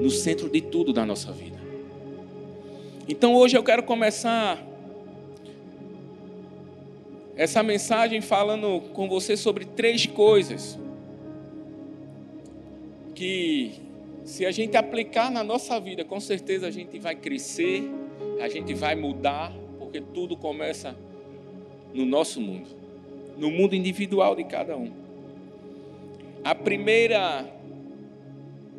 no 0.02 0.10
centro 0.10 0.50
de 0.50 0.62
tudo 0.62 0.92
da 0.92 1.06
nossa 1.06 1.32
vida. 1.32 1.56
Então 3.08 3.36
hoje 3.36 3.56
eu 3.56 3.64
quero 3.64 3.84
começar 3.84 4.62
essa 7.36 7.62
mensagem 7.62 8.22
falando 8.22 8.82
com 8.94 9.08
você 9.08 9.36
sobre 9.36 9.66
três 9.66 10.06
coisas 10.06 10.80
que, 13.14 13.74
se 14.24 14.46
a 14.46 14.52
gente 14.52 14.76
aplicar 14.76 15.32
na 15.32 15.44
nossa 15.44 15.80
vida, 15.80 16.04
com 16.04 16.20
certeza 16.20 16.68
a 16.68 16.72
gente 16.72 17.00
vai 17.00 17.16
crescer, 17.16 17.84
a 18.42 18.50
gente 18.50 18.74
vai 18.74 18.96
mudar, 18.96 19.54
porque 19.78 20.02
tudo 20.02 20.36
começa 20.36 20.96
no 21.94 22.06
nosso 22.06 22.42
mundo, 22.42 22.68
no 23.38 23.50
mundo 23.50 23.76
individual 23.76 24.36
de 24.36 24.44
cada 24.44 24.76
um. 24.76 24.92
A 26.44 26.54
primeira 26.54 27.46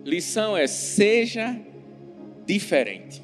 lição 0.06 0.56
é: 0.56 0.68
seja 0.68 1.60
diferente. 2.46 3.20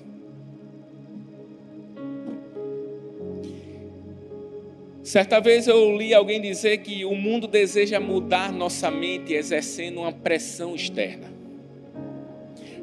Certa 5.05 5.41
vez 5.41 5.67
eu 5.67 5.97
li 5.97 6.15
alguém 6.15 6.41
dizer 6.41 6.79
que 6.79 7.05
o 7.05 7.15
mundo 7.15 7.47
deseja 7.47 7.99
mudar 8.01 8.53
nossa 8.53 8.91
mente 8.91 9.33
exercendo 9.33 10.01
uma 10.01 10.13
pressão 10.13 10.75
externa. 10.75 11.31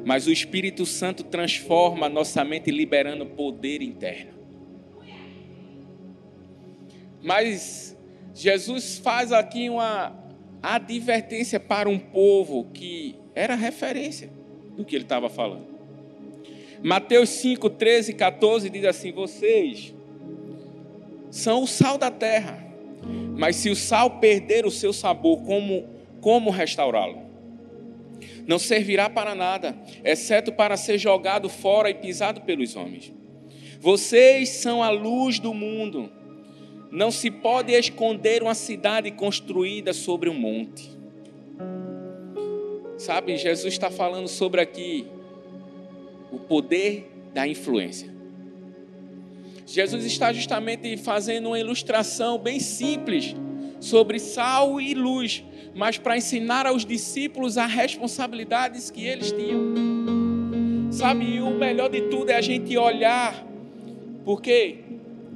Mas 0.04 0.26
o 0.26 0.32
Espírito 0.32 0.86
Santo 0.86 1.22
transforma 1.24 2.08
nossa 2.08 2.44
mente 2.44 2.70
liberando 2.70 3.26
poder 3.26 3.82
interno. 3.82 4.32
Mas 7.22 7.96
Jesus 8.34 8.98
faz 8.98 9.32
aqui 9.32 9.68
uma 9.68 10.14
advertência 10.62 11.58
para 11.58 11.88
um 11.88 11.98
povo 11.98 12.64
que 12.72 13.19
era 13.34 13.54
referência 13.54 14.30
do 14.76 14.84
que 14.84 14.96
ele 14.96 15.04
estava 15.04 15.28
falando. 15.28 15.66
Mateus 16.82 17.28
5, 17.30 17.68
13 17.70 18.12
e 18.12 18.14
14 18.14 18.70
diz 18.70 18.84
assim: 18.84 19.12
Vocês 19.12 19.94
são 21.30 21.62
o 21.62 21.66
sal 21.66 21.98
da 21.98 22.10
terra. 22.10 22.66
Mas 23.36 23.56
se 23.56 23.70
o 23.70 23.76
sal 23.76 24.18
perder 24.18 24.66
o 24.66 24.70
seu 24.70 24.92
sabor, 24.92 25.42
como, 25.44 25.88
como 26.20 26.50
restaurá-lo? 26.50 27.18
Não 28.46 28.58
servirá 28.58 29.08
para 29.08 29.34
nada, 29.34 29.76
exceto 30.04 30.52
para 30.52 30.76
ser 30.76 30.98
jogado 30.98 31.48
fora 31.48 31.88
e 31.88 31.94
pisado 31.94 32.42
pelos 32.42 32.76
homens. 32.76 33.12
Vocês 33.78 34.50
são 34.50 34.82
a 34.82 34.90
luz 34.90 35.38
do 35.38 35.54
mundo. 35.54 36.10
Não 36.90 37.10
se 37.10 37.30
pode 37.30 37.72
esconder 37.72 38.42
uma 38.42 38.54
cidade 38.54 39.10
construída 39.10 39.92
sobre 39.92 40.28
um 40.28 40.34
monte. 40.34 40.99
Sabe, 43.00 43.34
Jesus 43.38 43.72
está 43.72 43.90
falando 43.90 44.28
sobre 44.28 44.60
aqui 44.60 45.06
o 46.30 46.38
poder 46.38 47.10
da 47.32 47.48
influência. 47.48 48.10
Jesus 49.64 50.04
está 50.04 50.34
justamente 50.34 50.98
fazendo 50.98 51.46
uma 51.46 51.58
ilustração 51.58 52.36
bem 52.36 52.60
simples 52.60 53.34
sobre 53.80 54.18
sal 54.18 54.78
e 54.78 54.92
luz, 54.92 55.42
mas 55.74 55.96
para 55.96 56.18
ensinar 56.18 56.66
aos 56.66 56.84
discípulos 56.84 57.56
as 57.56 57.72
responsabilidades 57.72 58.90
que 58.90 59.06
eles 59.06 59.32
tinham. 59.32 60.92
Sabe, 60.92 61.24
e 61.24 61.40
o 61.40 61.52
melhor 61.52 61.88
de 61.88 62.02
tudo 62.02 62.28
é 62.28 62.36
a 62.36 62.42
gente 62.42 62.76
olhar, 62.76 63.46
porque 64.26 64.80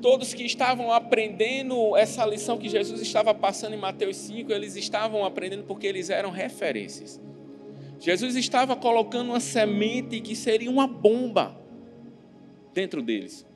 todos 0.03 0.35
que 0.35 0.45
estavam 0.45 0.93
aprendendo 0.93 1.97
essa 1.97 2.27
lição 2.27 2.59
que 2.59 2.69
Jesus 2.69 3.01
estava 3.01 3.33
passando 3.33 3.73
em 3.73 3.79
Mateus 3.79 4.19
5, 4.19 4.53
eles 4.53 4.77
estavam 4.77 5.25
aprendendo 5.25 5.65
porque 5.65 5.87
eles 5.87 6.11
eram 6.11 6.31
referências. 6.31 7.19
Jesus 8.01 8.37
estava 8.37 8.77
colocando 8.77 9.31
uma 9.31 9.41
semente 9.41 10.21
que 10.21 10.35
seria 10.37 10.71
uma 10.71 10.87
bomba 10.87 11.57
dentro 12.73 13.01
deles. 13.01 13.47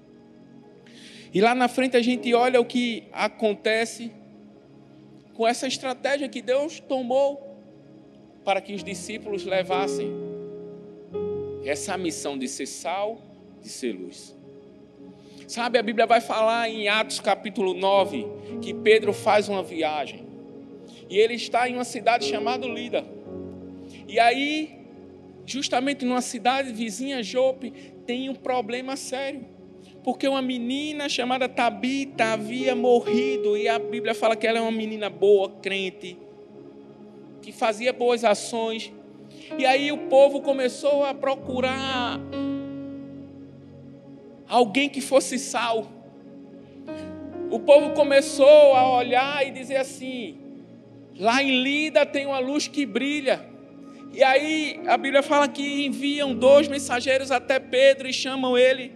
E 1.32 1.40
lá 1.40 1.54
na 1.54 1.68
frente 1.68 1.96
a 1.96 2.02
gente 2.02 2.32
olha 2.32 2.60
o 2.60 2.64
que 2.64 3.04
acontece 3.12 4.12
com 5.34 5.46
essa 5.46 5.66
estratégia 5.66 6.28
que 6.28 6.40
Deus 6.40 6.80
tomou 6.80 7.46
para 8.44 8.60
que 8.60 8.74
os 8.74 8.82
discípulos 8.82 9.44
levassem 9.44 10.10
essa 11.64 11.96
missão 11.98 12.38
de 12.38 12.48
ser 12.48 12.66
sal, 12.66 13.20
de 13.60 13.68
ser 13.68 13.92
luz. 13.92 14.34
Sabe, 15.46 15.78
a 15.78 15.82
Bíblia 15.82 16.06
vai 16.06 16.20
falar 16.20 16.68
em 16.68 16.88
Atos 16.88 17.20
capítulo 17.20 17.74
9 17.74 18.26
que 18.62 18.72
Pedro 18.72 19.12
faz 19.12 19.48
uma 19.48 19.62
viagem. 19.62 20.26
E 21.08 21.16
ele 21.16 21.34
está 21.34 21.68
em 21.68 21.74
uma 21.74 21.84
cidade 21.84 22.26
chamada 22.26 22.66
Lida. 22.66 23.04
E 24.08 24.18
aí, 24.18 24.80
justamente 25.46 26.04
numa 26.04 26.22
cidade 26.22 26.72
vizinha, 26.72 27.22
Jope, 27.22 27.70
tem 28.04 28.28
um 28.28 28.34
problema 28.34 28.96
sério 28.96 29.58
porque 30.02 30.26
uma 30.26 30.40
menina 30.40 31.08
chamada 31.08 31.48
Tabita 31.48 32.32
havia 32.32 32.74
morrido 32.74 33.56
e 33.56 33.68
a 33.68 33.78
Bíblia 33.78 34.14
fala 34.14 34.36
que 34.36 34.46
ela 34.46 34.58
é 34.58 34.60
uma 34.62 34.70
menina 34.70 35.10
boa, 35.10 35.50
crente, 35.60 36.16
que 37.42 37.52
fazia 37.52 37.92
boas 37.92 38.24
ações. 38.24 38.92
E 39.58 39.66
aí 39.66 39.90
o 39.92 39.98
povo 40.08 40.40
começou 40.40 41.04
a 41.04 41.14
procurar 41.14 42.20
alguém 44.48 44.88
que 44.88 45.00
fosse 45.00 45.38
sal. 45.38 45.86
O 47.50 47.58
povo 47.60 47.90
começou 47.90 48.74
a 48.74 48.96
olhar 48.96 49.46
e 49.46 49.50
dizer 49.50 49.76
assim: 49.76 50.38
lá 51.18 51.42
em 51.42 51.62
Lida 51.62 52.06
tem 52.06 52.26
uma 52.26 52.38
luz 52.38 52.68
que 52.68 52.86
brilha. 52.86 53.47
E 54.18 54.24
aí 54.24 54.80
a 54.88 54.96
Bíblia 54.96 55.22
fala 55.22 55.46
que 55.46 55.86
enviam 55.86 56.34
dois 56.34 56.66
mensageiros 56.66 57.30
até 57.30 57.60
Pedro 57.60 58.08
e 58.08 58.12
chamam 58.12 58.58
ele 58.58 58.90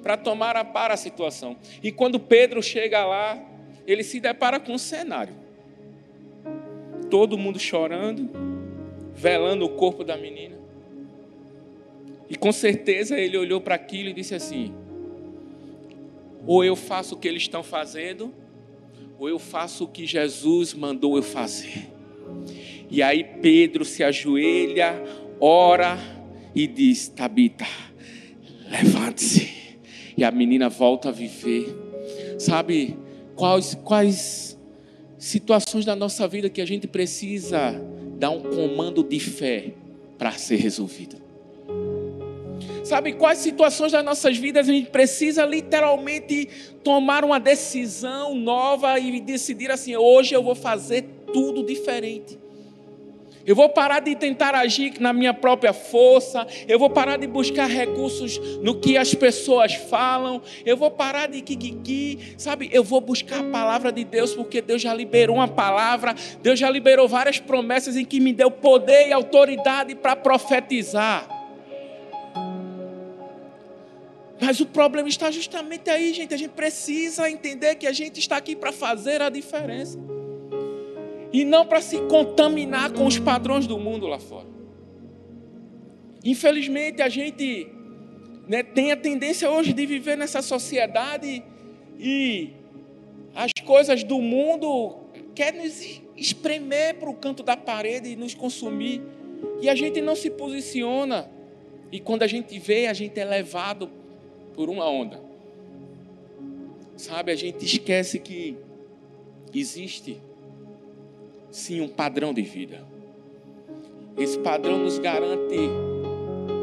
para 0.00 0.16
tomar 0.16 0.54
a 0.54 0.64
par 0.64 0.92
a 0.92 0.96
situação. 0.96 1.56
E 1.82 1.90
quando 1.90 2.20
Pedro 2.20 2.62
chega 2.62 3.04
lá, 3.04 3.44
ele 3.88 4.04
se 4.04 4.20
depara 4.20 4.60
com 4.60 4.74
um 4.74 4.78
cenário. 4.78 5.34
Todo 7.10 7.36
mundo 7.36 7.58
chorando, 7.58 8.30
velando 9.16 9.64
o 9.64 9.70
corpo 9.70 10.04
da 10.04 10.16
menina. 10.16 10.56
E 12.30 12.36
com 12.36 12.52
certeza 12.52 13.18
ele 13.18 13.36
olhou 13.36 13.60
para 13.60 13.74
aquilo 13.74 14.10
e 14.10 14.12
disse 14.12 14.36
assim: 14.36 14.72
ou 16.46 16.62
eu 16.62 16.76
faço 16.76 17.16
o 17.16 17.18
que 17.18 17.26
eles 17.26 17.42
estão 17.42 17.64
fazendo, 17.64 18.32
ou 19.18 19.28
eu 19.28 19.40
faço 19.40 19.82
o 19.82 19.88
que 19.88 20.06
Jesus 20.06 20.72
mandou 20.72 21.16
eu 21.16 21.22
fazer. 21.24 21.91
E 22.92 23.02
aí 23.02 23.24
Pedro 23.24 23.86
se 23.86 24.04
ajoelha, 24.04 25.02
ora 25.40 25.98
e 26.54 26.66
diz: 26.66 27.08
Tabita, 27.08 27.66
levante-se 28.70 29.78
e 30.14 30.22
a 30.22 30.30
menina 30.30 30.68
volta 30.68 31.08
a 31.08 31.12
viver. 31.12 31.74
Sabe 32.38 32.94
quais, 33.34 33.74
quais 33.82 34.58
situações 35.16 35.86
da 35.86 35.96
nossa 35.96 36.28
vida 36.28 36.50
que 36.50 36.60
a 36.60 36.66
gente 36.66 36.86
precisa 36.86 37.72
dar 38.18 38.28
um 38.28 38.42
comando 38.42 39.02
de 39.02 39.18
fé 39.18 39.72
para 40.18 40.32
ser 40.32 40.56
resolvido? 40.56 41.16
Sabe 42.84 43.14
quais 43.14 43.38
situações 43.38 43.92
das 43.92 44.04
nossas 44.04 44.36
vidas 44.36 44.68
a 44.68 44.72
gente 44.72 44.90
precisa 44.90 45.46
literalmente 45.46 46.46
tomar 46.84 47.24
uma 47.24 47.40
decisão 47.40 48.34
nova 48.34 48.98
e 48.98 49.18
decidir 49.18 49.70
assim: 49.70 49.96
hoje 49.96 50.34
eu 50.34 50.42
vou 50.42 50.54
fazer 50.54 51.06
tudo 51.32 51.64
diferente. 51.64 52.41
Eu 53.44 53.56
vou 53.56 53.68
parar 53.68 54.00
de 54.00 54.14
tentar 54.14 54.54
agir 54.54 55.00
na 55.00 55.12
minha 55.12 55.34
própria 55.34 55.72
força. 55.72 56.46
Eu 56.68 56.78
vou 56.78 56.88
parar 56.88 57.16
de 57.16 57.26
buscar 57.26 57.66
recursos 57.66 58.38
no 58.62 58.78
que 58.78 58.96
as 58.96 59.14
pessoas 59.14 59.74
falam. 59.74 60.40
Eu 60.64 60.76
vou 60.76 60.90
parar 60.90 61.28
de 61.28 61.40
kikiki. 61.40 62.34
Sabe, 62.38 62.68
eu 62.72 62.84
vou 62.84 63.00
buscar 63.00 63.40
a 63.40 63.50
palavra 63.50 63.90
de 63.90 64.04
Deus, 64.04 64.34
porque 64.34 64.60
Deus 64.60 64.80
já 64.80 64.94
liberou 64.94 65.36
uma 65.36 65.48
palavra. 65.48 66.14
Deus 66.40 66.58
já 66.58 66.70
liberou 66.70 67.08
várias 67.08 67.38
promessas 67.38 67.96
em 67.96 68.04
que 68.04 68.20
me 68.20 68.32
deu 68.32 68.50
poder 68.50 69.08
e 69.08 69.12
autoridade 69.12 69.94
para 69.94 70.14
profetizar. 70.14 71.28
Mas 74.40 74.58
o 74.58 74.66
problema 74.66 75.08
está 75.08 75.30
justamente 75.30 75.88
aí, 75.88 76.12
gente. 76.12 76.34
A 76.34 76.36
gente 76.36 76.50
precisa 76.50 77.30
entender 77.30 77.76
que 77.76 77.86
a 77.86 77.92
gente 77.92 78.18
está 78.18 78.36
aqui 78.36 78.56
para 78.56 78.72
fazer 78.72 79.22
a 79.22 79.28
diferença 79.28 79.98
e 81.32 81.44
não 81.44 81.66
para 81.66 81.80
se 81.80 81.98
contaminar 82.02 82.92
com 82.92 83.06
os 83.06 83.18
padrões 83.18 83.66
do 83.66 83.78
mundo 83.78 84.06
lá 84.06 84.18
fora. 84.18 84.46
Infelizmente, 86.24 87.00
a 87.00 87.08
gente 87.08 87.68
né, 88.46 88.62
tem 88.62 88.92
a 88.92 88.96
tendência 88.96 89.50
hoje 89.50 89.72
de 89.72 89.86
viver 89.86 90.16
nessa 90.16 90.42
sociedade 90.42 91.42
e 91.98 92.50
as 93.34 93.50
coisas 93.64 94.04
do 94.04 94.20
mundo 94.20 94.98
querem 95.34 95.62
nos 95.62 96.02
espremer 96.16 96.96
para 96.96 97.08
o 97.08 97.14
canto 97.14 97.42
da 97.42 97.56
parede 97.56 98.10
e 98.10 98.16
nos 98.16 98.34
consumir. 98.34 99.02
E 99.60 99.68
a 99.68 99.74
gente 99.74 100.00
não 100.00 100.14
se 100.14 100.30
posiciona. 100.30 101.28
E 101.90 101.98
quando 101.98 102.22
a 102.22 102.26
gente 102.26 102.58
vê, 102.58 102.86
a 102.86 102.92
gente 102.92 103.18
é 103.18 103.24
levado 103.24 103.90
por 104.54 104.68
uma 104.68 104.88
onda. 104.88 105.20
Sabe, 106.96 107.32
a 107.32 107.36
gente 107.36 107.64
esquece 107.64 108.18
que 108.18 108.56
existe 109.52 110.20
sim 111.52 111.80
um 111.80 111.88
padrão 111.88 112.32
de 112.32 112.42
vida. 112.42 112.84
Esse 114.16 114.38
padrão 114.38 114.78
nos 114.78 114.98
garante 114.98 115.56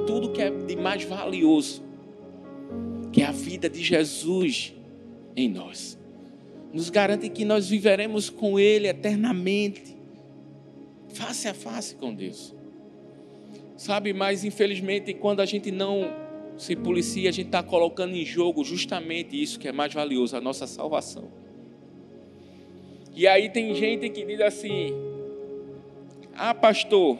tudo 0.05 0.31
que 0.31 0.41
é 0.41 0.49
de 0.49 0.75
mais 0.75 1.03
valioso, 1.03 1.83
que 3.11 3.21
é 3.21 3.25
a 3.25 3.31
vida 3.31 3.69
de 3.69 3.81
Jesus 3.81 4.73
em 5.35 5.47
nós. 5.47 5.97
Nos 6.73 6.89
garante 6.89 7.29
que 7.29 7.45
nós 7.45 7.69
viveremos 7.69 8.29
com 8.29 8.59
Ele 8.59 8.87
eternamente, 8.87 9.95
face 11.07 11.47
a 11.47 11.53
face 11.53 11.95
com 11.95 12.13
Deus. 12.13 12.53
Sabe, 13.75 14.13
mas 14.13 14.43
infelizmente, 14.43 15.13
quando 15.13 15.39
a 15.39 15.45
gente 15.45 15.71
não 15.71 16.11
se 16.57 16.75
policia, 16.75 17.29
a 17.29 17.31
gente 17.31 17.47
está 17.47 17.63
colocando 17.63 18.13
em 18.13 18.25
jogo 18.25 18.63
justamente 18.63 19.41
isso 19.41 19.57
que 19.57 19.67
é 19.67 19.71
mais 19.71 19.93
valioso, 19.93 20.35
a 20.35 20.41
nossa 20.41 20.67
salvação. 20.67 21.38
E 23.15 23.27
aí 23.27 23.49
tem 23.49 23.73
gente 23.75 24.09
que 24.09 24.25
diz 24.25 24.39
assim: 24.41 24.93
Ah, 26.35 26.53
pastor, 26.53 27.17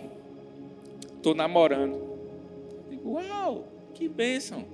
estou 1.16 1.36
namorando. 1.36 2.00
digo, 2.90 3.14
uau, 3.14 3.68
que 3.94 4.08
bênção. 4.08 4.66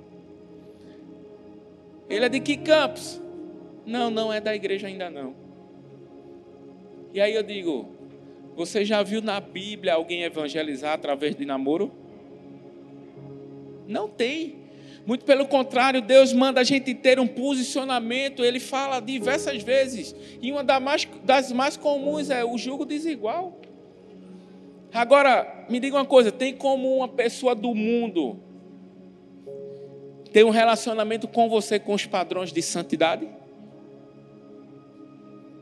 Ele 2.09 2.25
é 2.25 2.29
de 2.29 2.39
que 2.39 2.57
campos? 2.57 3.21
Não, 3.85 4.09
não 4.09 4.31
é 4.31 4.39
da 4.39 4.55
igreja 4.55 4.87
ainda 4.87 5.09
não. 5.09 5.35
E 7.13 7.21
aí 7.21 7.33
eu 7.33 7.43
digo: 7.43 7.87
Você 8.55 8.83
já 8.83 9.01
viu 9.01 9.21
na 9.21 9.39
Bíblia 9.39 9.93
alguém 9.93 10.23
evangelizar 10.23 10.93
através 10.93 11.35
de 11.35 11.45
namoro? 11.45 11.91
Não 13.87 14.09
tem. 14.09 14.64
Muito 15.05 15.23
pelo 15.23 15.45
contrário, 15.47 16.01
Deus 16.01 16.33
manda 16.33 16.61
a 16.61 16.63
gente 16.63 16.93
ter 16.95 17.19
um 17.19 17.27
posicionamento, 17.27 18.43
ele 18.43 18.59
fala 18.59 18.99
diversas 18.99 19.61
vezes. 19.61 20.15
E 20.41 20.51
uma 20.51 20.63
das 20.63 20.81
mais, 20.81 21.07
das 21.23 21.51
mais 21.51 21.77
comuns 21.77 22.31
é 22.31 22.43
o 22.43 22.57
julgo 22.57 22.85
desigual. 22.85 23.59
Agora, 24.91 25.65
me 25.69 25.79
diga 25.79 25.97
uma 25.97 26.05
coisa: 26.05 26.31
tem 26.31 26.55
como 26.55 26.97
uma 26.97 27.07
pessoa 27.07 27.53
do 27.53 27.75
mundo 27.75 28.39
ter 30.33 30.43
um 30.43 30.49
relacionamento 30.49 31.27
com 31.27 31.47
você 31.47 31.77
com 31.77 31.93
os 31.93 32.05
padrões 32.05 32.51
de 32.51 32.61
santidade? 32.61 33.27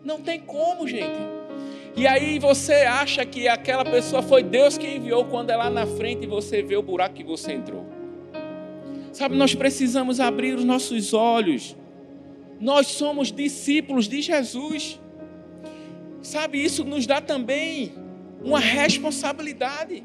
Não 0.05 0.21
tem 0.21 0.39
como, 0.39 0.87
gente. 0.87 1.19
E 1.95 2.07
aí 2.07 2.39
você 2.39 2.73
acha 2.83 3.25
que 3.25 3.47
aquela 3.47 3.85
pessoa 3.85 4.21
foi 4.21 4.41
Deus 4.41 4.77
que 4.77 4.87
enviou 4.87 5.25
quando 5.25 5.49
é 5.49 5.55
lá 5.55 5.69
na 5.69 5.85
frente 5.85 6.23
e 6.23 6.27
você 6.27 6.61
vê 6.61 6.75
o 6.75 6.81
buraco 6.81 7.15
que 7.15 7.23
você 7.23 7.53
entrou. 7.53 7.92
Sabe, 9.13 9.35
nós 9.35 9.53
precisamos 9.53 10.19
abrir 10.19 10.55
os 10.55 10.65
nossos 10.65 11.13
olhos. 11.13 11.75
Nós 12.59 12.87
somos 12.87 13.31
discípulos 13.31 14.07
de 14.07 14.23
Jesus. 14.23 14.99
Sabe, 16.21 16.63
isso 16.63 16.83
nos 16.83 17.05
dá 17.05 17.21
também 17.21 17.93
uma 18.43 18.59
responsabilidade. 18.59 20.03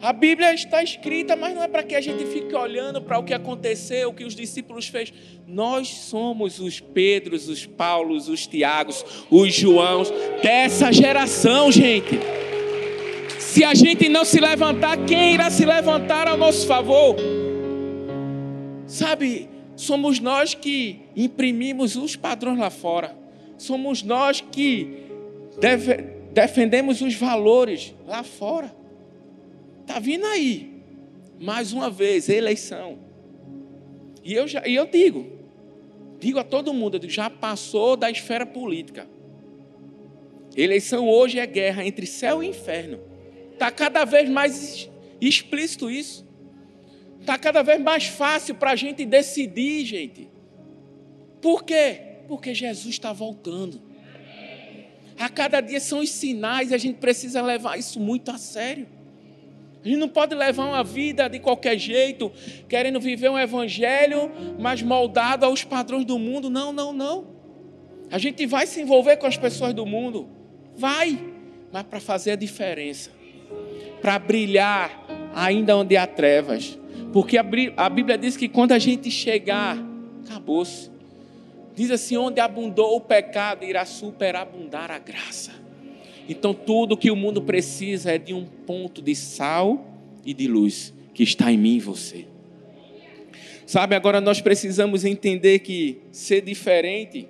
A 0.00 0.12
Bíblia 0.12 0.54
está 0.54 0.82
escrita, 0.82 1.36
mas 1.36 1.54
não 1.54 1.62
é 1.62 1.68
para 1.68 1.82
que 1.82 1.94
a 1.94 2.00
gente 2.00 2.24
fique 2.24 2.54
olhando 2.54 3.02
para 3.02 3.18
o 3.18 3.24
que 3.24 3.34
aconteceu, 3.34 4.08
o 4.08 4.14
que 4.14 4.24
os 4.24 4.34
discípulos 4.34 4.88
fez. 4.88 5.12
Nós 5.46 5.88
somos 5.88 6.60
os 6.60 6.80
Pedros, 6.80 7.48
os 7.48 7.66
Paulos, 7.66 8.28
os 8.28 8.46
Tiagos, 8.46 9.04
os 9.28 9.52
Joãos 9.52 10.10
dessa 10.40 10.90
geração, 10.92 11.70
gente. 11.70 12.18
Se 13.38 13.64
a 13.64 13.74
gente 13.74 14.08
não 14.08 14.24
se 14.24 14.40
levantar, 14.40 14.96
quem 15.04 15.34
irá 15.34 15.50
se 15.50 15.66
levantar 15.66 16.28
ao 16.28 16.38
nosso 16.38 16.66
favor? 16.66 17.16
Sabe, 18.88 19.50
somos 19.76 20.18
nós 20.18 20.54
que 20.54 21.02
imprimimos 21.14 21.94
os 21.94 22.16
padrões 22.16 22.58
lá 22.58 22.70
fora. 22.70 23.14
Somos 23.58 24.02
nós 24.02 24.40
que 24.40 25.04
deve, 25.60 25.94
defendemos 26.32 27.02
os 27.02 27.14
valores 27.14 27.94
lá 28.06 28.22
fora. 28.22 28.74
Está 29.82 29.98
vindo 29.98 30.24
aí, 30.24 30.82
mais 31.38 31.72
uma 31.72 31.90
vez, 31.90 32.30
eleição. 32.30 32.98
E 34.24 34.32
eu, 34.32 34.48
já, 34.48 34.66
e 34.66 34.74
eu 34.74 34.86
digo, 34.86 35.26
digo 36.18 36.38
a 36.38 36.44
todo 36.44 36.72
mundo, 36.72 36.98
já 37.08 37.28
passou 37.28 37.94
da 37.94 38.10
esfera 38.10 38.46
política. 38.46 39.06
Eleição 40.56 41.08
hoje 41.08 41.38
é 41.38 41.46
guerra 41.46 41.84
entre 41.84 42.06
céu 42.06 42.42
e 42.42 42.48
inferno. 42.48 43.00
Está 43.52 43.70
cada 43.70 44.04
vez 44.04 44.30
mais 44.30 44.90
explícito 45.20 45.90
isso. 45.90 46.27
Está 47.20 47.38
cada 47.38 47.62
vez 47.62 47.80
mais 47.80 48.06
fácil 48.06 48.54
para 48.54 48.72
a 48.72 48.76
gente 48.76 49.04
decidir, 49.04 49.84
gente. 49.84 50.28
Por 51.40 51.64
quê? 51.64 52.00
Porque 52.26 52.54
Jesus 52.54 52.94
está 52.94 53.12
voltando. 53.12 53.80
A 55.18 55.28
cada 55.28 55.60
dia 55.60 55.80
são 55.80 55.98
os 56.00 56.10
sinais 56.10 56.70
e 56.70 56.74
a 56.74 56.78
gente 56.78 56.98
precisa 56.98 57.42
levar 57.42 57.78
isso 57.78 57.98
muito 57.98 58.30
a 58.30 58.38
sério. 58.38 58.86
A 59.84 59.88
gente 59.88 59.98
não 59.98 60.08
pode 60.08 60.34
levar 60.34 60.64
uma 60.64 60.84
vida 60.84 61.28
de 61.28 61.38
qualquer 61.38 61.78
jeito, 61.78 62.32
querendo 62.68 63.00
viver 63.00 63.28
um 63.28 63.38
evangelho, 63.38 64.30
mas 64.58 64.82
moldado 64.82 65.44
aos 65.44 65.64
padrões 65.64 66.04
do 66.04 66.18
mundo. 66.18 66.48
Não, 66.48 66.72
não, 66.72 66.92
não. 66.92 67.26
A 68.10 68.18
gente 68.18 68.46
vai 68.46 68.66
se 68.66 68.80
envolver 68.80 69.16
com 69.16 69.26
as 69.26 69.36
pessoas 69.36 69.74
do 69.74 69.84
mundo. 69.84 70.28
Vai, 70.76 71.18
mas 71.72 71.82
para 71.84 72.00
fazer 72.00 72.32
a 72.32 72.36
diferença. 72.36 73.10
Para 74.00 74.18
brilhar 74.18 75.04
ainda 75.34 75.76
onde 75.76 75.96
há 75.96 76.06
trevas. 76.06 76.77
Porque 77.12 77.38
a 77.38 77.88
Bíblia 77.88 78.18
diz 78.18 78.36
que 78.36 78.48
quando 78.48 78.72
a 78.72 78.78
gente 78.78 79.10
chegar, 79.10 79.78
acabou-se. 80.24 80.90
Diz 81.74 81.90
assim: 81.90 82.16
onde 82.16 82.40
abundou 82.40 82.96
o 82.96 83.00
pecado, 83.00 83.64
irá 83.64 83.84
superabundar 83.84 84.90
a 84.90 84.98
graça. 84.98 85.52
Então, 86.28 86.52
tudo 86.52 86.96
que 86.96 87.10
o 87.10 87.16
mundo 87.16 87.40
precisa 87.40 88.12
é 88.12 88.18
de 88.18 88.34
um 88.34 88.44
ponto 88.44 89.00
de 89.00 89.14
sal 89.14 89.86
e 90.24 90.34
de 90.34 90.46
luz 90.46 90.92
que 91.14 91.22
está 91.22 91.50
em 91.50 91.56
mim 91.56 91.76
e 91.76 91.80
você. 91.80 92.26
Sabe, 93.64 93.94
agora 93.94 94.20
nós 94.20 94.40
precisamos 94.40 95.04
entender 95.04 95.60
que 95.60 96.00
ser 96.10 96.42
diferente 96.42 97.28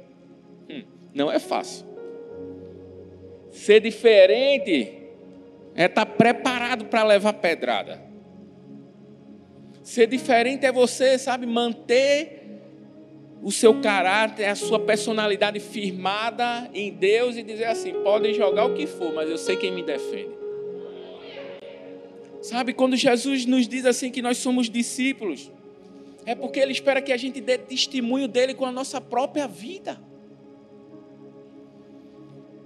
hum, 0.69 0.83
não 1.15 1.31
é 1.31 1.39
fácil. 1.39 1.87
Ser 3.51 3.81
diferente 3.81 4.93
é 5.75 5.85
estar 5.85 6.07
preparado 6.07 6.87
para 6.87 7.05
levar 7.05 7.33
pedrada. 7.35 8.08
Ser 9.89 10.07
diferente 10.07 10.67
é 10.67 10.71
você, 10.71 11.17
sabe, 11.17 11.47
manter 11.47 12.43
o 13.43 13.51
seu 13.51 13.81
caráter, 13.81 14.45
a 14.45 14.55
sua 14.55 14.79
personalidade 14.79 15.59
firmada 15.61 16.69
em 16.75 16.93
Deus 16.93 17.39
e 17.39 17.43
dizer 17.43 17.65
assim: 17.65 17.95
podem 18.03 18.35
jogar 18.35 18.67
o 18.67 18.75
que 18.75 18.87
for, 18.87 19.15
mas 19.15 19.31
eu 19.31 19.39
sei 19.39 19.57
quem 19.57 19.73
me 19.73 19.83
defende. 19.83 20.29
Sabe, 22.43 22.75
quando 22.75 22.97
Jesus 22.97 23.47
nos 23.47 23.67
diz 23.67 23.87
assim 23.87 24.11
que 24.11 24.21
nós 24.21 24.37
somos 24.37 24.69
discípulos, 24.69 25.51
é 26.27 26.35
porque 26.35 26.61
Ele 26.61 26.73
espera 26.73 27.01
que 27.01 27.11
a 27.11 27.17
gente 27.17 27.41
dê 27.41 27.57
testemunho 27.57 28.29
dele 28.29 28.53
com 28.53 28.67
a 28.67 28.71
nossa 28.71 29.01
própria 29.01 29.49
vida. 29.49 29.99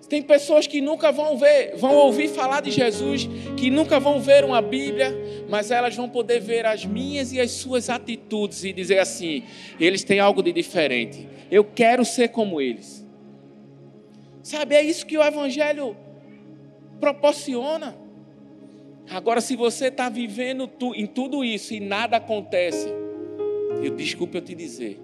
Tem 0.08 0.20
pessoas 0.20 0.66
que 0.66 0.80
nunca 0.80 1.12
vão 1.12 1.38
ver, 1.38 1.76
vão 1.76 1.94
ouvir 1.94 2.28
falar 2.28 2.62
de 2.62 2.72
Jesus, 2.72 3.28
que 3.56 3.70
nunca 3.70 4.00
vão 4.00 4.20
ver 4.20 4.44
uma 4.44 4.61
Bíblia, 4.61 5.16
mas 5.52 5.70
elas 5.70 5.94
vão 5.94 6.08
poder 6.08 6.40
ver 6.40 6.64
as 6.64 6.86
minhas 6.86 7.30
e 7.30 7.38
as 7.38 7.50
suas 7.50 7.90
atitudes 7.90 8.64
e 8.64 8.72
dizer 8.72 8.98
assim: 8.98 9.42
eles 9.78 10.02
têm 10.02 10.18
algo 10.18 10.42
de 10.42 10.50
diferente, 10.50 11.28
eu 11.50 11.62
quero 11.62 12.06
ser 12.06 12.28
como 12.28 12.58
eles. 12.58 13.06
Sabe, 14.42 14.74
é 14.74 14.82
isso 14.82 15.04
que 15.04 15.18
o 15.18 15.22
Evangelho 15.22 15.94
proporciona. 16.98 17.94
Agora, 19.10 19.42
se 19.42 19.54
você 19.54 19.88
está 19.88 20.08
vivendo 20.08 20.70
em 20.94 21.06
tudo 21.06 21.44
isso 21.44 21.74
e 21.74 21.80
nada 21.80 22.16
acontece, 22.16 22.88
eu 23.82 23.94
desculpe 23.94 24.38
eu 24.38 24.42
te 24.42 24.54
dizer, 24.54 24.98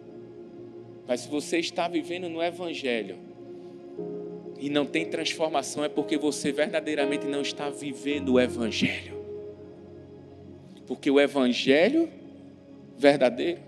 mas 1.07 1.21
se 1.21 1.29
você 1.29 1.59
está 1.59 1.87
vivendo 1.89 2.27
no 2.27 2.43
Evangelho 2.43 3.19
e 4.59 4.71
não 4.71 4.87
tem 4.87 5.05
transformação, 5.05 5.85
é 5.85 5.91
porque 5.91 6.17
você 6.17 6.51
verdadeiramente 6.53 7.27
não 7.27 7.43
está 7.43 7.69
vivendo 7.69 8.33
o 8.33 8.41
Evangelho. 8.41 9.18
Porque 10.89 11.09
o 11.11 11.21
Evangelho 11.21 12.11
verdadeiro, 12.99 13.61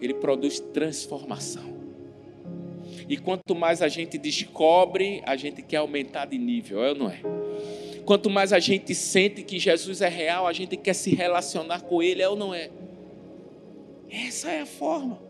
ele 0.00 0.14
produz 0.14 0.58
transformação. 0.58 1.72
E 3.08 3.16
quanto 3.18 3.54
mais 3.54 3.82
a 3.82 3.88
gente 3.88 4.16
descobre, 4.16 5.22
a 5.26 5.36
gente 5.36 5.60
quer 5.60 5.76
aumentar 5.76 6.24
de 6.24 6.38
nível, 6.38 6.82
é 6.82 6.88
ou 6.90 6.94
não 6.94 7.10
é? 7.10 7.20
Quanto 8.06 8.30
mais 8.30 8.52
a 8.52 8.58
gente 8.58 8.94
sente 8.94 9.42
que 9.42 9.58
Jesus 9.58 10.00
é 10.00 10.08
real, 10.08 10.46
a 10.46 10.52
gente 10.52 10.76
quer 10.76 10.94
se 10.94 11.14
relacionar 11.14 11.82
com 11.82 12.02
Ele, 12.02 12.22
é 12.22 12.28
ou 12.28 12.36
não 12.36 12.54
é? 12.54 12.70
Essa 14.10 14.50
é 14.50 14.62
a 14.62 14.66
forma. 14.66 15.20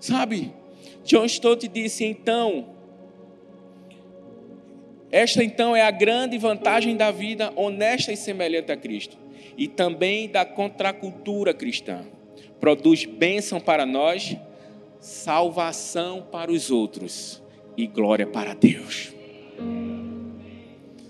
Sabe? 0.00 0.52
John 1.04 1.24
Stott 1.24 1.66
disse 1.68 2.04
então. 2.04 2.76
Esta 5.10 5.42
então 5.42 5.74
é 5.74 5.82
a 5.82 5.90
grande 5.90 6.36
vantagem 6.36 6.96
da 6.96 7.10
vida 7.10 7.52
honesta 7.56 8.12
e 8.12 8.16
semelhante 8.16 8.70
a 8.70 8.76
Cristo, 8.76 9.16
e 9.58 9.66
também 9.66 10.28
da 10.28 10.44
contracultura 10.44 11.52
cristã. 11.52 12.06
Produz 12.60 13.04
bênção 13.04 13.60
para 13.60 13.84
nós, 13.84 14.36
salvação 15.00 16.22
para 16.30 16.52
os 16.52 16.70
outros 16.70 17.42
e 17.76 17.86
glória 17.86 18.26
para 18.26 18.54
Deus. 18.54 19.12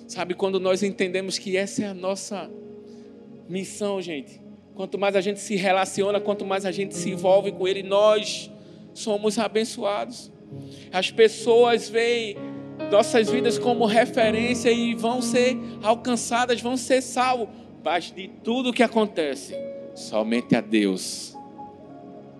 Sabe 0.07 0.35
quando 0.35 0.59
nós 0.59 0.83
entendemos 0.83 1.39
que 1.39 1.57
essa 1.59 1.85
é 1.85 1.87
a 1.87 1.95
nossa 1.95 2.51
missão, 3.47 4.01
gente? 4.01 4.41
Quanto 4.75 4.99
mais 4.99 5.15
a 5.15 5.21
gente 5.21 5.41
se 5.41 5.55
relaciona, 5.55 6.19
quanto 6.19 6.47
mais 6.47 6.65
a 6.65 6.73
gente 6.73 6.97
se 6.97 7.11
envolve 7.11 7.53
com 7.53 7.69
Ele, 7.69 7.83
nós 7.83 8.51
somos 8.95 9.39
abençoados. 9.39 10.33
As 10.91 11.11
pessoas 11.11 11.89
veem 11.91 12.37
nossas 12.91 13.29
vidas 13.29 13.59
como 13.59 13.85
referência 13.85 14.71
e 14.71 14.95
vão 14.95 15.21
ser 15.21 15.59
alcançadas, 15.83 16.63
vão 16.63 16.77
ser 16.77 17.03
salvos. 17.03 17.68
Mas 17.85 18.11
de 18.11 18.29
tudo 18.43 18.73
que 18.73 18.83
acontece, 18.83 19.55
somente 19.95 20.55
a 20.55 20.61
Deus 20.61 21.35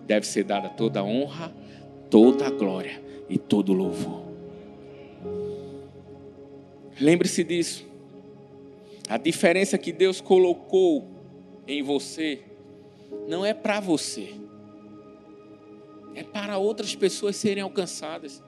deve 0.05 0.25
ser 0.25 0.43
dada 0.43 0.69
toda 0.69 0.99
a 0.99 1.03
honra, 1.03 1.53
toda 2.09 2.47
a 2.47 2.49
glória 2.49 3.01
e 3.29 3.37
todo 3.37 3.69
o 3.69 3.75
louvor. 3.75 4.23
Lembre-se 6.99 7.43
disso. 7.43 7.87
A 9.07 9.17
diferença 9.17 9.77
que 9.77 9.91
Deus 9.91 10.21
colocou 10.21 11.07
em 11.67 11.81
você 11.81 12.41
não 13.27 13.45
é 13.45 13.53
para 13.53 13.79
você, 13.79 14.35
é 16.13 16.23
para 16.23 16.57
outras 16.57 16.95
pessoas 16.95 17.35
serem 17.35 17.63
alcançadas. 17.63 18.43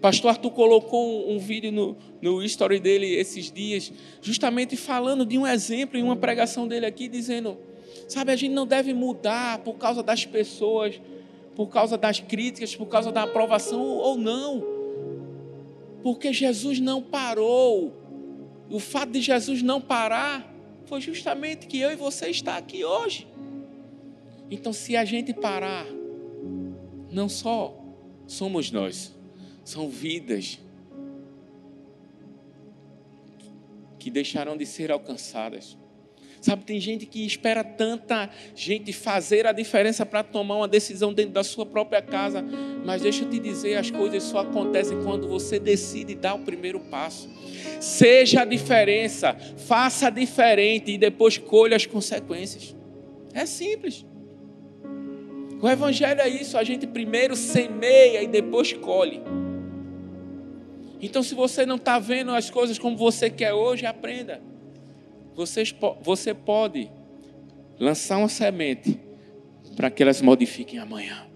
Pastor 0.00 0.30
Arthur 0.30 0.50
colocou 0.50 1.30
um, 1.30 1.38
vídeo 1.38 1.70
no, 1.70 1.96
no 2.22 2.42
story 2.44 2.80
dele 2.80 3.06
esses 3.14 3.50
dias, 3.50 3.92
justamente 4.22 4.76
falando 4.76 5.26
de 5.26 5.36
um 5.36 5.46
exemplo 5.46 5.98
em 5.98 6.02
uma 6.02 6.16
pregação 6.16 6.66
dele 6.66 6.86
aqui, 6.86 7.08
dizendo: 7.08 7.58
sabe, 8.08 8.32
a 8.32 8.36
gente 8.36 8.52
não 8.52 8.66
deve 8.66 8.94
mudar 8.94 9.58
por 9.58 9.74
causa 9.74 10.02
das 10.02 10.24
pessoas, 10.24 11.00
por 11.54 11.68
causa 11.68 11.98
das 11.98 12.20
críticas, 12.20 12.74
por 12.74 12.86
causa 12.86 13.12
da 13.12 13.22
aprovação 13.22 13.80
ou 13.80 14.16
não 14.16 14.80
porque 16.02 16.32
Jesus 16.32 16.80
não 16.80 17.02
parou. 17.02 17.94
O 18.68 18.78
fato 18.78 19.10
de 19.10 19.20
Jesus 19.20 19.62
não 19.62 19.80
parar 19.80 20.52
foi 20.84 21.00
justamente 21.00 21.66
que 21.66 21.78
eu 21.78 21.90
e 21.90 21.96
você 21.96 22.28
está 22.28 22.56
aqui 22.56 22.84
hoje. 22.84 23.26
Então, 24.50 24.72
se 24.72 24.96
a 24.96 25.04
gente 25.04 25.32
parar, 25.32 25.86
não 27.10 27.28
só 27.28 27.76
somos 28.26 28.70
nós, 28.70 29.14
são 29.70 29.88
vidas 29.88 30.58
que 34.00 34.10
deixarão 34.10 34.56
de 34.56 34.66
ser 34.66 34.90
alcançadas. 34.90 35.78
Sabe, 36.40 36.64
tem 36.64 36.80
gente 36.80 37.04
que 37.06 37.24
espera 37.24 37.62
tanta 37.62 38.30
gente 38.56 38.92
fazer 38.92 39.46
a 39.46 39.52
diferença 39.52 40.06
para 40.06 40.24
tomar 40.24 40.56
uma 40.56 40.66
decisão 40.66 41.12
dentro 41.12 41.32
da 41.32 41.44
sua 41.44 41.66
própria 41.66 42.00
casa, 42.00 42.42
mas 42.84 43.02
deixa 43.02 43.24
eu 43.24 43.30
te 43.30 43.38
dizer, 43.38 43.76
as 43.76 43.90
coisas 43.90 44.22
só 44.22 44.38
acontecem 44.38 45.02
quando 45.04 45.28
você 45.28 45.60
decide 45.60 46.14
dar 46.14 46.34
o 46.34 46.40
primeiro 46.40 46.80
passo. 46.80 47.28
Seja 47.78 48.40
a 48.40 48.44
diferença, 48.46 49.36
faça 49.56 50.10
diferente 50.10 50.92
e 50.92 50.98
depois 50.98 51.36
colha 51.38 51.76
as 51.76 51.86
consequências. 51.86 52.74
É 53.34 53.46
simples. 53.46 54.04
O 55.62 55.68
evangelho 55.68 56.22
é 56.22 56.28
isso, 56.28 56.56
a 56.56 56.64
gente 56.64 56.86
primeiro 56.86 57.36
semeia 57.36 58.22
e 58.22 58.26
depois 58.26 58.72
colhe. 58.72 59.22
Então, 61.00 61.22
se 61.22 61.34
você 61.34 61.64
não 61.64 61.76
está 61.76 61.98
vendo 61.98 62.30
as 62.32 62.50
coisas 62.50 62.78
como 62.78 62.96
você 62.96 63.30
quer 63.30 63.52
hoje, 63.52 63.86
aprenda. 63.86 64.40
Vocês, 65.34 65.74
você 66.02 66.34
pode 66.34 66.90
lançar 67.78 68.18
uma 68.18 68.28
semente 68.28 69.00
para 69.74 69.90
que 69.90 70.02
elas 70.02 70.20
modifiquem 70.20 70.78
amanhã. 70.78 71.26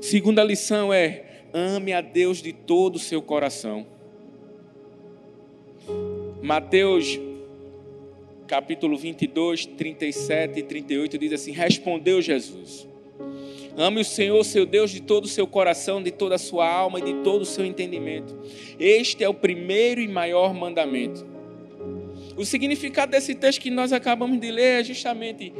Segunda 0.00 0.42
lição 0.42 0.92
é: 0.92 1.44
ame 1.52 1.92
a 1.92 2.00
Deus 2.00 2.42
de 2.42 2.52
todo 2.52 2.96
o 2.96 2.98
seu 2.98 3.22
coração. 3.22 3.86
Mateus 6.42 7.18
capítulo 8.50 8.96
22, 8.96 9.66
37 9.66 10.58
e 10.58 10.62
38 10.64 11.18
diz 11.18 11.32
assim: 11.32 11.52
Respondeu 11.52 12.20
Jesus: 12.20 12.88
Ame 13.76 14.00
o 14.00 14.04
Senhor, 14.04 14.42
seu 14.44 14.66
Deus, 14.66 14.90
de 14.90 15.00
todo 15.00 15.24
o 15.24 15.28
seu 15.28 15.46
coração, 15.46 16.02
de 16.02 16.10
toda 16.10 16.34
a 16.34 16.38
sua 16.38 16.68
alma 16.68 16.98
e 16.98 17.02
de 17.02 17.14
todo 17.22 17.42
o 17.42 17.46
seu 17.46 17.64
entendimento. 17.64 18.36
Este 18.78 19.22
é 19.24 19.28
o 19.28 19.34
primeiro 19.34 20.00
e 20.00 20.08
maior 20.08 20.52
mandamento. 20.52 21.26
O 22.36 22.44
significado 22.44 23.12
desse 23.12 23.34
texto 23.34 23.60
que 23.60 23.70
nós 23.70 23.92
acabamos 23.92 24.40
de 24.40 24.50
ler 24.50 24.80
é 24.80 24.84
justamente 24.84 25.52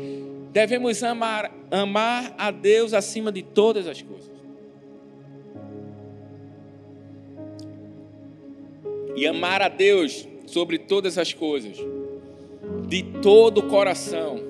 devemos 0.52 1.02
amar, 1.02 1.52
amar 1.70 2.34
a 2.36 2.50
Deus 2.50 2.92
acima 2.92 3.30
de 3.30 3.42
todas 3.42 3.86
as 3.86 4.02
coisas. 4.02 4.30
E 9.16 9.26
amar 9.26 9.62
a 9.62 9.68
Deus 9.68 10.26
sobre 10.46 10.78
todas 10.78 11.18
as 11.18 11.32
coisas, 11.32 11.76
de 12.88 13.02
todo 13.20 13.58
o 13.58 13.68
coração. 13.68 14.49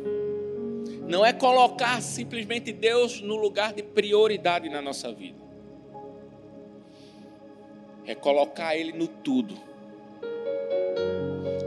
Não 1.10 1.26
é 1.26 1.32
colocar 1.32 2.00
simplesmente 2.00 2.72
Deus 2.72 3.20
no 3.20 3.36
lugar 3.36 3.74
de 3.74 3.82
prioridade 3.82 4.70
na 4.70 4.80
nossa 4.80 5.12
vida. 5.12 5.38
É 8.06 8.14
colocar 8.14 8.76
Ele 8.76 8.92
no 8.92 9.06
tudo 9.06 9.70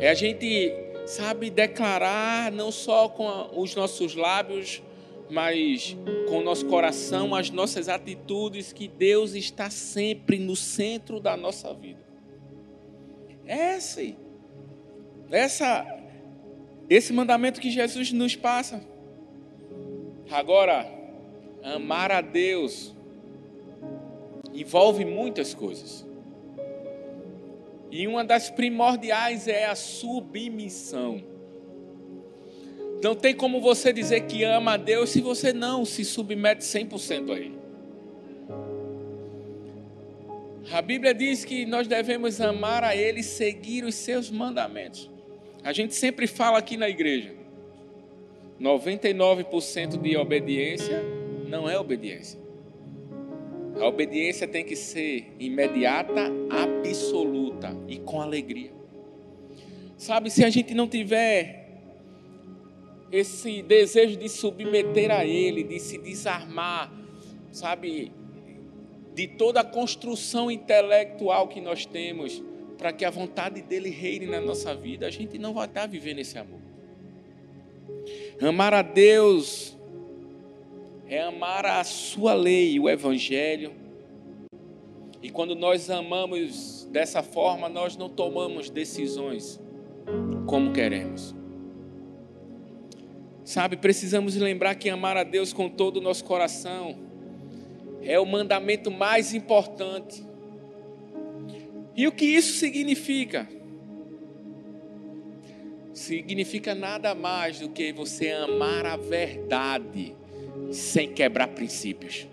é 0.04 0.10
a 0.10 0.14
gente, 0.14 0.76
sabe, 1.06 1.50
declarar 1.50 2.52
não 2.52 2.74
só 2.74 3.08
com 3.08 3.50
os 3.56 3.74
nossos 3.74 4.16
lábios, 4.16 4.84
mas 5.30 5.96
com 6.28 6.40
o 6.40 6.44
nosso 6.44 6.66
coração, 6.66 7.34
as 7.34 7.50
nossas 7.50 7.88
atitudes, 7.88 8.74
que 8.74 8.90
Deus 8.90 9.34
está 9.34 9.70
sempre 9.70 10.38
no 10.38 10.58
centro 10.58 11.22
da 11.22 11.38
nossa 11.38 11.74
vida. 11.74 12.02
Esse, 13.48 14.18
essa, 15.32 15.88
esse 16.90 17.14
mandamento 17.14 17.62
que 17.62 17.72
Jesus 17.72 18.12
nos 18.12 18.36
passa. 18.36 18.84
Agora, 20.30 20.88
amar 21.64 22.12
a 22.12 22.22
Deus 22.22 22.94
envolve 24.54 25.06
muitas 25.06 25.54
coisas. 25.54 26.06
E 27.92 28.08
uma 28.08 28.24
das 28.24 28.50
primordiais 28.50 29.48
é 29.48 29.66
a 29.66 29.76
submissão. 29.76 31.24
Não 33.04 33.16
tem 33.16 33.36
como 33.36 33.60
você 33.60 33.92
dizer 33.92 34.22
que 34.22 34.44
ama 34.44 34.74
a 34.74 34.78
Deus 34.78 35.10
se 35.10 35.22
você 35.22 35.52
não 35.52 35.84
se 35.84 36.06
submete 36.06 36.64
100% 36.64 37.32
a 37.32 37.38
Ele. 37.38 37.64
A 40.72 40.82
Bíblia 40.82 41.14
diz 41.14 41.44
que 41.44 41.66
nós 41.66 41.88
devemos 41.88 42.40
amar 42.40 42.84
a 42.84 42.96
Ele 42.96 43.20
e 43.20 43.24
seguir 43.24 43.84
os 43.84 43.94
seus 43.94 44.32
mandamentos. 44.32 45.12
A 45.64 45.74
gente 45.74 45.94
sempre 45.94 46.26
fala 46.26 46.58
aqui 46.58 46.78
na 46.78 46.90
igreja: 46.90 47.34
99% 48.60 50.02
de 50.02 50.16
obediência 50.18 51.02
não 51.48 51.70
é 51.70 51.78
obediência. 51.78 52.40
A 53.80 53.88
obediência 53.88 54.48
tem 54.48 54.64
que 54.64 54.76
ser 54.76 55.34
imediata, 55.40 56.32
absoluta 56.50 57.76
e 57.88 57.98
com 58.00 58.22
alegria. 58.22 58.72
Sabe, 59.98 60.30
se 60.30 60.44
a 60.44 60.50
gente 60.50 60.74
não 60.74 60.88
tiver 60.88 61.64
esse 63.12 63.62
desejo 63.62 64.18
de 64.18 64.28
submeter 64.28 65.12
a 65.12 65.26
Ele, 65.26 65.64
de 65.64 65.80
se 65.80 65.98
desarmar, 65.98 66.92
sabe, 67.52 68.12
de 69.14 69.28
toda 69.28 69.62
a 69.62 69.64
construção 69.64 70.50
intelectual 70.50 71.48
que 71.48 71.62
nós 71.62 71.86
temos, 71.86 72.44
para 72.78 72.92
que 72.92 73.06
a 73.06 73.10
vontade 73.10 73.62
dele 73.62 73.90
reine 73.90 74.26
na 74.26 74.42
nossa 74.42 74.76
vida, 74.76 75.06
a 75.06 75.12
gente 75.12 75.38
não 75.38 75.54
vai 75.54 75.68
estar 75.68 75.88
vivendo 75.88 76.20
esse 76.20 76.38
amor. 76.38 76.63
Amar 78.42 78.74
a 78.74 78.82
Deus 78.82 79.78
é 81.08 81.22
amar 81.22 81.66
a 81.66 81.84
Sua 81.84 82.34
lei, 82.34 82.80
o 82.80 82.90
Evangelho. 82.90 83.72
E 85.22 85.30
quando 85.30 85.56
nós 85.56 85.90
amamos 85.90 86.88
dessa 86.92 87.24
forma, 87.24 87.70
nós 87.70 87.96
não 87.96 88.10
tomamos 88.10 88.70
decisões 88.70 89.60
como 90.46 90.74
queremos. 90.74 91.34
Sabe, 93.46 93.78
precisamos 93.78 94.36
lembrar 94.36 94.76
que 94.76 94.90
amar 94.90 95.18
a 95.18 95.24
Deus 95.24 95.54
com 95.54 95.70
todo 95.70 95.98
o 95.98 96.02
nosso 96.02 96.24
coração 96.24 96.96
é 98.02 98.20
o 98.20 98.26
mandamento 98.26 98.90
mais 98.90 99.34
importante. 99.34 100.24
E 101.96 102.08
o 102.08 102.12
que 102.12 102.26
isso 102.26 102.58
significa? 102.58 103.48
Significa 105.94 106.74
nada 106.74 107.14
mais 107.14 107.60
do 107.60 107.70
que 107.70 107.94
você 107.94 108.32
amar 108.32 108.86
a 108.86 108.98
verdade 108.98 110.16
sem 110.72 111.14
quebrar 111.14 111.48
princípios. 111.50 112.28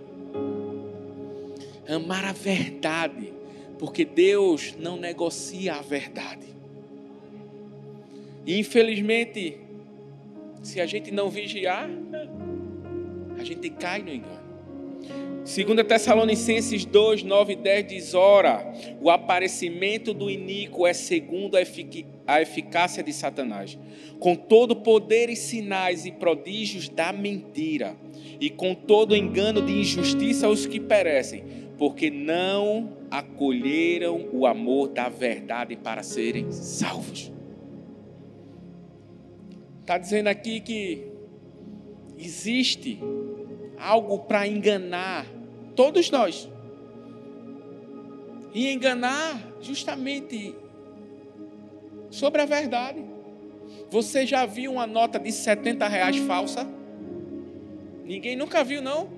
Amar 1.86 2.24
a 2.24 2.32
verdade, 2.32 3.32
porque 3.78 4.04
Deus 4.04 4.74
não 4.78 4.96
negocia 4.96 5.74
a 5.74 5.82
verdade. 5.82 6.46
E 8.46 8.58
infelizmente, 8.58 9.58
se 10.62 10.80
a 10.80 10.86
gente 10.86 11.10
não 11.10 11.28
vigiar, 11.28 11.88
a 13.38 13.44
gente 13.44 13.68
cai 13.70 14.02
no 14.02 14.10
engano. 14.10 14.49
2 15.42 15.86
Tessalonicenses 15.86 16.84
2, 16.84 17.22
9 17.22 17.52
e 17.54 17.56
10 17.56 17.86
diz: 17.86 18.14
Ora, 18.14 18.72
o 19.00 19.08
aparecimento 19.10 20.12
do 20.12 20.30
iníquo 20.30 20.86
é 20.86 20.92
segundo 20.92 21.56
a, 21.56 21.62
efic 21.62 22.04
a 22.26 22.42
eficácia 22.42 23.02
de 23.02 23.12
Satanás, 23.12 23.78
com 24.18 24.36
todo 24.36 24.76
poder 24.76 25.30
e 25.30 25.36
sinais 25.36 26.04
e 26.04 26.12
prodígios 26.12 26.88
da 26.90 27.12
mentira, 27.12 27.96
e 28.38 28.50
com 28.50 28.74
todo 28.74 29.16
engano 29.16 29.62
de 29.62 29.72
injustiça 29.72 30.46
aos 30.46 30.66
que 30.66 30.78
perecem, 30.78 31.42
porque 31.78 32.10
não 32.10 32.98
acolheram 33.10 34.28
o 34.32 34.46
amor 34.46 34.88
da 34.88 35.08
verdade 35.08 35.74
para 35.74 36.02
serem 36.02 36.52
salvos. 36.52 37.32
Está 39.80 39.96
dizendo 39.96 40.28
aqui 40.28 40.60
que 40.60 41.06
existe 42.18 43.00
algo 43.80 44.20
para 44.20 44.46
enganar 44.46 45.26
todos 45.74 46.10
nós. 46.10 46.48
E 48.52 48.70
enganar 48.70 49.40
justamente 49.60 50.54
sobre 52.10 52.42
a 52.42 52.46
verdade. 52.46 53.04
Você 53.90 54.26
já 54.26 54.44
viu 54.46 54.72
uma 54.72 54.86
nota 54.86 55.18
de 55.18 55.32
70 55.32 55.86
reais 55.88 56.16
falsa? 56.18 56.66
Ninguém 58.04 58.36
nunca 58.36 58.64
viu, 58.64 58.82
não? 58.82 59.08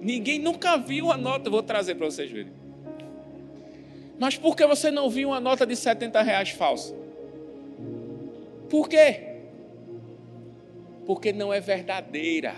Ninguém 0.00 0.38
nunca 0.38 0.76
viu 0.76 1.10
a 1.10 1.16
nota, 1.16 1.50
vou 1.50 1.62
trazer 1.62 1.94
para 1.94 2.06
vocês 2.10 2.30
verem. 2.30 2.52
Mas 4.18 4.36
por 4.36 4.54
que 4.54 4.66
você 4.66 4.90
não 4.90 5.08
viu 5.08 5.28
uma 5.28 5.40
nota 5.40 5.66
de 5.66 5.74
70 5.74 6.20
reais 6.22 6.50
falsa? 6.50 6.94
Por 8.68 8.88
quê? 8.88 9.29
Porque 11.10 11.32
não 11.32 11.52
é 11.52 11.58
verdadeira. 11.58 12.54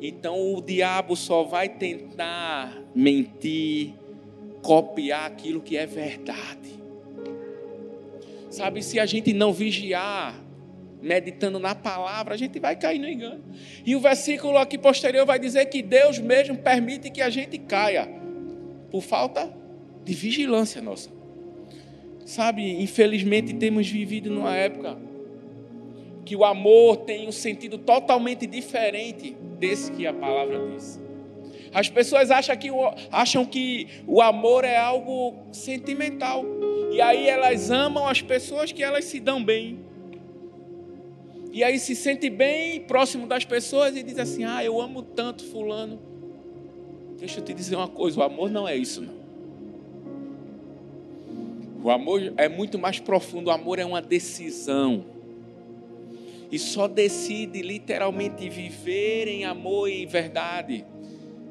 Então 0.00 0.54
o 0.54 0.62
diabo 0.62 1.16
só 1.16 1.42
vai 1.42 1.68
tentar 1.68 2.80
mentir, 2.94 3.92
copiar 4.62 5.26
aquilo 5.26 5.60
que 5.60 5.76
é 5.76 5.84
verdade. 5.84 6.78
Sabe, 8.50 8.84
se 8.84 9.00
a 9.00 9.04
gente 9.04 9.32
não 9.32 9.52
vigiar, 9.52 10.40
meditando 11.02 11.58
na 11.58 11.74
palavra, 11.74 12.34
a 12.34 12.36
gente 12.36 12.60
vai 12.60 12.76
cair 12.76 13.00
no 13.00 13.08
engano. 13.08 13.42
E 13.84 13.96
o 13.96 14.00
versículo 14.00 14.56
aqui 14.56 14.78
posterior 14.78 15.26
vai 15.26 15.40
dizer 15.40 15.66
que 15.66 15.82
Deus 15.82 16.20
mesmo 16.20 16.56
permite 16.56 17.10
que 17.10 17.20
a 17.20 17.30
gente 17.30 17.58
caia 17.58 18.08
por 18.92 19.02
falta 19.02 19.52
de 20.04 20.14
vigilância 20.14 20.80
nossa. 20.80 21.10
Sabe, 22.24 22.80
infelizmente 22.80 23.52
temos 23.54 23.88
vivido 23.88 24.30
numa 24.30 24.54
época 24.54 25.09
que 26.30 26.36
o 26.36 26.44
amor 26.44 26.98
tem 26.98 27.26
um 27.26 27.32
sentido 27.32 27.76
totalmente 27.76 28.46
diferente 28.46 29.36
desse 29.58 29.90
que 29.90 30.06
a 30.06 30.14
palavra 30.14 30.64
diz. 30.70 31.00
As 31.74 31.88
pessoas 31.88 32.30
acham 32.30 32.56
que, 32.56 32.70
o, 32.70 32.94
acham 33.10 33.44
que 33.44 33.88
o 34.06 34.22
amor 34.22 34.64
é 34.64 34.76
algo 34.76 35.34
sentimental. 35.50 36.44
E 36.92 37.00
aí 37.00 37.26
elas 37.26 37.72
amam 37.72 38.06
as 38.06 38.22
pessoas 38.22 38.70
que 38.70 38.80
elas 38.80 39.06
se 39.06 39.18
dão 39.18 39.42
bem. 39.42 39.80
E 41.52 41.64
aí 41.64 41.80
se 41.80 41.96
sente 41.96 42.30
bem 42.30 42.78
próximo 42.82 43.26
das 43.26 43.44
pessoas 43.44 43.96
e 43.96 44.02
diz 44.04 44.16
assim: 44.16 44.44
Ah, 44.44 44.64
eu 44.64 44.80
amo 44.80 45.02
tanto 45.02 45.44
Fulano. 45.44 45.98
Deixa 47.18 47.40
eu 47.40 47.44
te 47.44 47.52
dizer 47.52 47.74
uma 47.74 47.88
coisa: 47.88 48.20
o 48.20 48.22
amor 48.22 48.52
não 48.52 48.68
é 48.68 48.76
isso, 48.76 49.00
não. 49.02 49.14
O 51.82 51.90
amor 51.90 52.32
é 52.36 52.48
muito 52.48 52.78
mais 52.78 53.00
profundo. 53.00 53.48
O 53.48 53.50
amor 53.50 53.80
é 53.80 53.84
uma 53.84 54.00
decisão. 54.00 55.18
E 56.50 56.58
só 56.58 56.88
decide 56.88 57.62
literalmente 57.62 58.48
viver 58.48 59.28
em 59.28 59.44
amor 59.44 59.88
e 59.88 60.02
em 60.02 60.06
verdade 60.06 60.84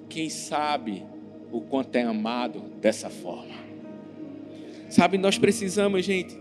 quem 0.10 0.30
sabe 0.30 1.06
o 1.52 1.62
quanto 1.62 1.96
é 1.96 2.02
amado 2.02 2.62
dessa 2.82 3.10
forma. 3.10 3.56
Sabe, 4.90 5.18
nós 5.18 5.38
precisamos, 5.38 6.04
gente, 6.04 6.38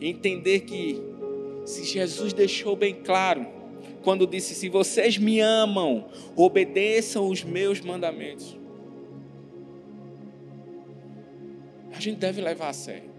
entender 0.00 0.60
que 0.60 1.00
se 1.64 1.84
Jesus 1.84 2.32
deixou 2.32 2.76
bem 2.76 2.94
claro 2.94 3.46
quando 4.02 4.26
disse: 4.26 4.54
Se 4.54 4.68
vocês 4.68 5.16
me 5.18 5.40
amam, 5.40 6.06
obedeçam 6.34 7.28
os 7.28 7.42
meus 7.42 7.80
mandamentos. 7.80 8.58
A 11.92 12.00
gente 12.00 12.18
deve 12.18 12.42
levar 12.42 12.68
a 12.68 12.72
sério. 12.72 13.10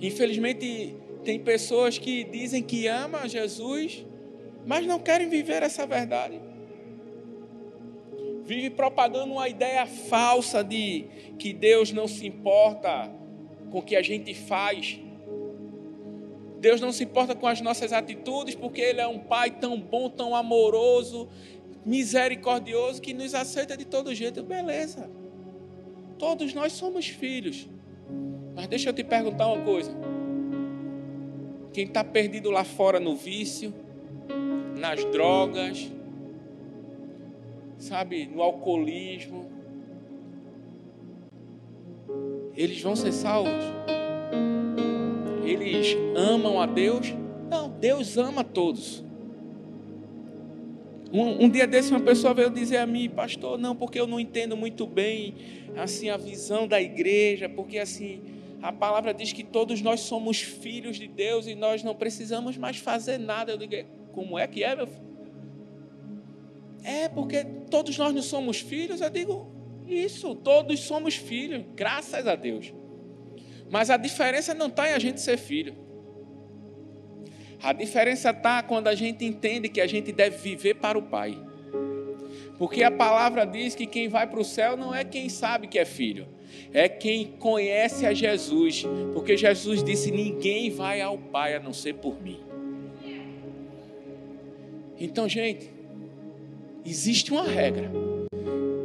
Infelizmente, 0.00 0.94
tem 1.26 1.40
pessoas 1.40 1.98
que 1.98 2.22
dizem 2.22 2.62
que 2.62 2.86
amam 2.86 3.28
Jesus, 3.28 4.06
mas 4.64 4.86
não 4.86 5.00
querem 5.00 5.28
viver 5.28 5.60
essa 5.60 5.84
verdade. 5.84 6.40
Vive 8.44 8.70
propagando 8.70 9.32
uma 9.32 9.48
ideia 9.48 9.84
falsa 9.86 10.62
de 10.62 11.06
que 11.36 11.52
Deus 11.52 11.90
não 11.90 12.06
se 12.06 12.24
importa 12.24 13.10
com 13.72 13.80
o 13.80 13.82
que 13.82 13.96
a 13.96 14.02
gente 14.02 14.32
faz. 14.34 15.00
Deus 16.60 16.80
não 16.80 16.92
se 16.92 17.02
importa 17.02 17.34
com 17.34 17.48
as 17.48 17.60
nossas 17.60 17.92
atitudes, 17.92 18.54
porque 18.54 18.80
Ele 18.80 19.00
é 19.00 19.08
um 19.08 19.18
Pai 19.18 19.50
tão 19.50 19.80
bom, 19.80 20.08
tão 20.08 20.32
amoroso, 20.32 21.28
misericordioso, 21.84 23.02
que 23.02 23.12
nos 23.12 23.34
aceita 23.34 23.76
de 23.76 23.84
todo 23.84 24.14
jeito. 24.14 24.44
Beleza. 24.44 25.10
Todos 26.20 26.54
nós 26.54 26.72
somos 26.72 27.08
filhos. 27.08 27.68
Mas 28.54 28.68
deixa 28.68 28.90
eu 28.90 28.94
te 28.94 29.02
perguntar 29.02 29.48
uma 29.48 29.64
coisa. 29.64 30.15
Quem 31.76 31.84
está 31.84 32.02
perdido 32.02 32.50
lá 32.50 32.64
fora 32.64 32.98
no 32.98 33.14
vício, 33.14 33.70
nas 34.78 35.04
drogas, 35.04 35.92
sabe, 37.76 38.24
no 38.24 38.40
alcoolismo, 38.40 39.46
eles 42.56 42.80
vão 42.80 42.96
ser 42.96 43.12
salvos? 43.12 43.62
Eles 45.44 45.94
amam 46.16 46.62
a 46.62 46.64
Deus? 46.64 47.14
Não, 47.50 47.68
Deus 47.68 48.16
ama 48.16 48.42
todos. 48.42 49.04
Um, 51.12 51.44
um, 51.44 51.50
dia 51.50 51.66
desse 51.66 51.90
uma 51.90 52.00
pessoa 52.00 52.32
veio 52.32 52.48
dizer 52.48 52.78
a 52.78 52.86
mim, 52.86 53.10
pastor, 53.10 53.58
não, 53.58 53.76
porque 53.76 54.00
eu 54.00 54.06
não 54.06 54.18
entendo 54.18 54.56
muito 54.56 54.86
bem 54.86 55.34
assim 55.76 56.08
a 56.08 56.16
visão 56.16 56.66
da 56.66 56.80
igreja, 56.80 57.50
porque 57.50 57.78
assim 57.78 58.35
a 58.66 58.72
palavra 58.72 59.14
diz 59.14 59.32
que 59.32 59.44
todos 59.44 59.80
nós 59.80 60.00
somos 60.00 60.40
filhos 60.40 60.96
de 60.96 61.06
Deus 61.06 61.46
e 61.46 61.54
nós 61.54 61.84
não 61.84 61.94
precisamos 61.94 62.56
mais 62.56 62.78
fazer 62.78 63.16
nada. 63.16 63.52
Eu 63.52 63.58
digo, 63.58 63.88
como 64.12 64.36
é 64.36 64.44
que 64.48 64.64
é, 64.64 64.74
meu 64.74 64.88
filho? 64.88 65.06
É, 66.82 67.08
porque 67.08 67.44
todos 67.70 67.96
nós 67.96 68.12
não 68.12 68.22
somos 68.22 68.58
filhos. 68.58 69.00
Eu 69.00 69.08
digo, 69.08 69.46
isso, 69.86 70.34
todos 70.34 70.80
somos 70.80 71.14
filhos, 71.14 71.64
graças 71.76 72.26
a 72.26 72.34
Deus. 72.34 72.74
Mas 73.70 73.88
a 73.88 73.96
diferença 73.96 74.52
não 74.52 74.66
está 74.66 74.90
em 74.90 74.94
a 74.94 74.98
gente 74.98 75.20
ser 75.20 75.36
filho. 75.36 75.76
A 77.62 77.72
diferença 77.72 78.30
está 78.30 78.64
quando 78.64 78.88
a 78.88 78.96
gente 78.96 79.24
entende 79.24 79.68
que 79.68 79.80
a 79.80 79.86
gente 79.86 80.10
deve 80.10 80.38
viver 80.38 80.74
para 80.74 80.98
o 80.98 81.02
Pai. 81.02 81.40
Porque 82.58 82.82
a 82.82 82.90
palavra 82.90 83.46
diz 83.46 83.76
que 83.76 83.86
quem 83.86 84.08
vai 84.08 84.26
para 84.26 84.40
o 84.40 84.44
céu 84.44 84.76
não 84.76 84.92
é 84.92 85.04
quem 85.04 85.28
sabe 85.28 85.68
que 85.68 85.78
é 85.78 85.84
filho, 85.84 86.26
é 86.72 86.88
quem 86.88 87.26
conhece 87.38 88.06
a 88.06 88.14
Jesus. 88.14 88.84
Porque 89.12 89.36
Jesus 89.36 89.82
disse: 89.82 90.10
Ninguém 90.10 90.70
vai 90.70 91.00
ao 91.00 91.18
Pai 91.18 91.54
a 91.54 91.60
não 91.60 91.72
ser 91.72 91.94
por 91.94 92.20
mim. 92.22 92.40
Então, 94.98 95.28
gente, 95.28 95.70
existe 96.84 97.30
uma 97.30 97.44
regra, 97.44 97.90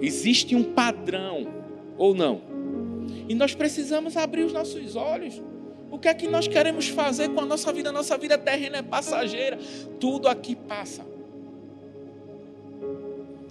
existe 0.02 0.56
um 0.56 0.64
padrão, 0.64 1.48
ou 1.98 2.14
não? 2.14 2.42
E 3.30 3.34
nós 3.34 3.56
precisamos 3.56 4.18
abrir 4.18 4.44
os 4.44 4.54
nossos 4.54 4.96
olhos. 4.96 5.42
O 5.90 6.00
que 6.00 6.08
é 6.08 6.14
que 6.14 6.28
nós 6.28 6.48
queremos 6.48 6.88
fazer 6.88 7.30
com 7.30 7.42
a 7.42 7.46
nossa 7.46 7.72
vida? 7.72 7.90
A 7.90 7.94
nossa 7.94 8.18
vida 8.18 8.38
terrena 8.38 8.78
é 8.78 8.82
passageira, 8.82 9.58
tudo 10.00 10.28
aqui 10.28 10.56
passa. 10.56 11.06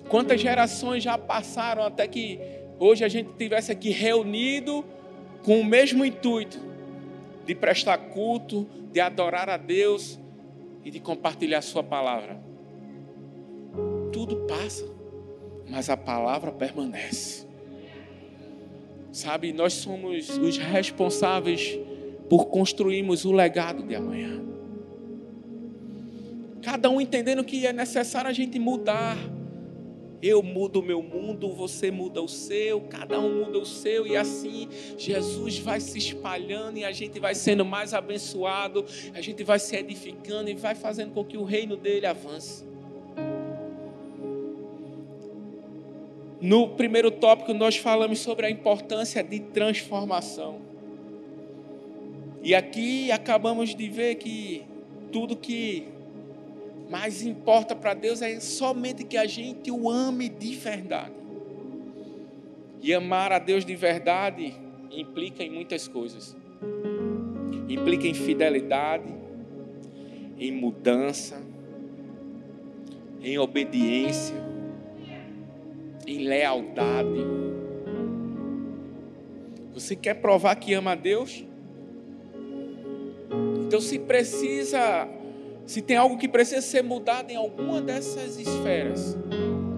Quantas 0.08 0.40
gerações 0.40 1.02
já 1.02 1.16
passaram 1.16 1.84
até 1.84 2.08
que 2.08 2.40
hoje 2.80 3.04
a 3.04 3.08
gente 3.08 3.30
tivesse 3.38 3.70
aqui 3.70 3.90
reunido 3.90 4.84
com 5.44 5.60
o 5.60 5.64
mesmo 5.64 6.04
intuito 6.04 6.58
de 7.46 7.54
prestar 7.54 7.98
culto, 7.98 8.66
de 8.90 8.98
adorar 8.98 9.48
a 9.48 9.56
Deus 9.56 10.18
e 10.84 10.90
de 10.90 10.98
compartilhar 10.98 11.60
Sua 11.60 11.82
palavra. 11.82 12.40
Tudo 14.12 14.46
passa, 14.46 14.84
mas 15.68 15.90
a 15.90 15.96
palavra 15.96 16.50
permanece. 16.50 17.46
Sabe, 19.12 19.52
nós 19.52 19.74
somos 19.74 20.30
os 20.38 20.56
responsáveis 20.56 21.78
por 22.28 22.46
construirmos 22.46 23.24
o 23.24 23.32
legado 23.32 23.82
de 23.82 23.94
amanhã. 23.94 24.40
Cada 26.62 26.88
um 26.88 27.00
entendendo 27.00 27.42
que 27.42 27.66
é 27.66 27.72
necessário 27.72 28.30
a 28.30 28.32
gente 28.32 28.58
mudar 28.58 29.16
eu 30.22 30.42
mudo 30.42 30.80
o 30.80 30.82
meu 30.82 31.02
mundo, 31.02 31.52
você 31.52 31.90
muda 31.90 32.20
o 32.20 32.28
seu, 32.28 32.80
cada 32.82 33.18
um 33.18 33.44
muda 33.44 33.58
o 33.58 33.66
seu, 33.66 34.06
e 34.06 34.16
assim 34.16 34.68
Jesus 34.98 35.58
vai 35.58 35.80
se 35.80 35.98
espalhando 35.98 36.78
e 36.78 36.84
a 36.84 36.92
gente 36.92 37.18
vai 37.18 37.34
sendo 37.34 37.64
mais 37.64 37.94
abençoado, 37.94 38.84
a 39.14 39.20
gente 39.20 39.42
vai 39.42 39.58
se 39.58 39.76
edificando 39.76 40.50
e 40.50 40.54
vai 40.54 40.74
fazendo 40.74 41.12
com 41.12 41.24
que 41.24 41.36
o 41.36 41.44
reino 41.44 41.76
dele 41.76 42.06
avance. 42.06 42.64
No 46.40 46.68
primeiro 46.68 47.10
tópico, 47.10 47.52
nós 47.52 47.76
falamos 47.76 48.18
sobre 48.20 48.46
a 48.46 48.50
importância 48.50 49.22
de 49.22 49.40
transformação. 49.40 50.60
E 52.42 52.54
aqui 52.54 53.12
acabamos 53.12 53.74
de 53.74 53.88
ver 53.90 54.14
que 54.14 54.64
tudo 55.12 55.36
que 55.36 55.88
mas 56.90 57.22
importa 57.22 57.76
para 57.76 57.94
Deus 57.94 58.20
é 58.20 58.40
somente 58.40 59.04
que 59.04 59.16
a 59.16 59.24
gente 59.24 59.70
o 59.70 59.88
ame 59.88 60.28
de 60.28 60.56
verdade. 60.56 61.14
E 62.82 62.92
amar 62.92 63.30
a 63.30 63.38
Deus 63.38 63.64
de 63.64 63.76
verdade 63.76 64.52
implica 64.90 65.44
em 65.44 65.50
muitas 65.50 65.86
coisas. 65.86 66.36
Implica 67.68 68.08
em 68.08 68.14
fidelidade, 68.14 69.14
em 70.36 70.50
mudança, 70.50 71.40
em 73.22 73.38
obediência, 73.38 74.34
em 76.08 76.24
lealdade. 76.24 77.20
Você 79.72 79.94
quer 79.94 80.14
provar 80.14 80.56
que 80.56 80.74
ama 80.74 80.92
a 80.92 80.96
Deus? 80.96 81.44
Então, 83.64 83.80
se 83.80 83.96
precisa 84.00 85.08
se 85.70 85.80
tem 85.80 85.96
algo 85.96 86.18
que 86.18 86.26
precisa 86.26 86.60
ser 86.60 86.82
mudado 86.82 87.30
em 87.30 87.36
alguma 87.36 87.80
dessas 87.80 88.36
esferas, 88.36 89.16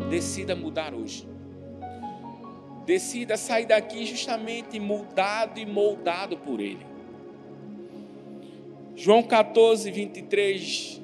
decida 0.08 0.56
mudar 0.56 0.94
hoje. 0.94 1.28
Decida 2.86 3.36
sair 3.36 3.66
daqui 3.66 4.06
justamente 4.06 4.80
mudado 4.80 5.60
e 5.60 5.66
moldado 5.66 6.38
por 6.38 6.60
Ele. 6.60 6.86
João 8.96 9.22
14, 9.22 9.90
23 9.90 11.02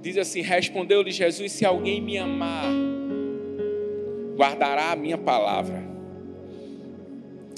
diz 0.00 0.16
assim: 0.16 0.42
Respondeu-lhe 0.42 1.10
Jesus: 1.10 1.50
Se 1.50 1.64
alguém 1.64 2.00
me 2.00 2.16
amar, 2.16 2.72
guardará 4.36 4.92
a 4.92 4.96
minha 4.96 5.18
palavra, 5.18 5.82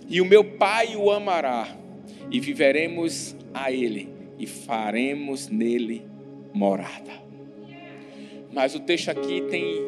e 0.09 0.23
o 0.23 0.25
meu 0.25 0.43
Pai 0.43 0.97
o 0.97 1.11
amará, 1.11 1.69
e 2.31 2.41
viveremos 2.41 3.37
a 3.53 3.71
Ele, 3.71 4.09
e 4.39 4.47
faremos 4.47 5.51
nele 5.51 6.11
morada. 6.53 7.23
Mas 8.53 8.75
o 8.75 8.81
texto 8.81 9.09
aqui 9.09 9.43
tem 9.51 9.83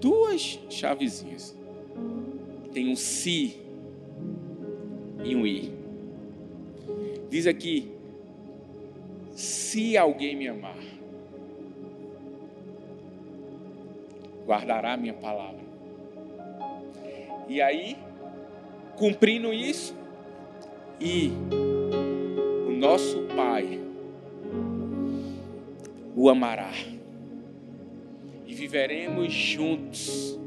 duas 0.00 0.58
chavezinhas. 0.68 1.56
Tem 2.72 2.88
um 2.90 2.96
se 2.96 3.56
e 5.24 5.34
um 5.34 5.46
i. 5.46 5.72
Diz 7.28 7.46
aqui: 7.46 7.92
se 9.34 9.96
alguém 9.96 10.36
me 10.36 10.48
amar, 10.48 10.78
guardará 14.46 14.94
a 14.94 14.96
minha 14.96 15.14
palavra. 15.14 15.60
E 17.48 17.60
aí, 17.60 17.96
cumprindo 18.96 19.52
isso, 19.52 19.94
e 21.00 21.32
o 22.68 22.70
nosso 22.70 23.22
Pai 23.34 23.89
o 26.20 26.28
amará. 26.28 26.70
E 28.46 28.52
viveremos 28.52 29.32
juntos 29.32 30.38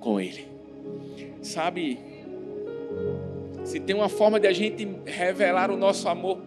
com 0.00 0.20
Ele. 0.20 0.46
Sabe, 1.40 1.98
se 3.64 3.80
tem 3.80 3.96
uma 3.96 4.10
forma 4.10 4.38
de 4.38 4.46
a 4.46 4.52
gente 4.52 4.86
revelar 5.06 5.70
o 5.70 5.78
nosso 5.78 6.06
amor 6.10 6.38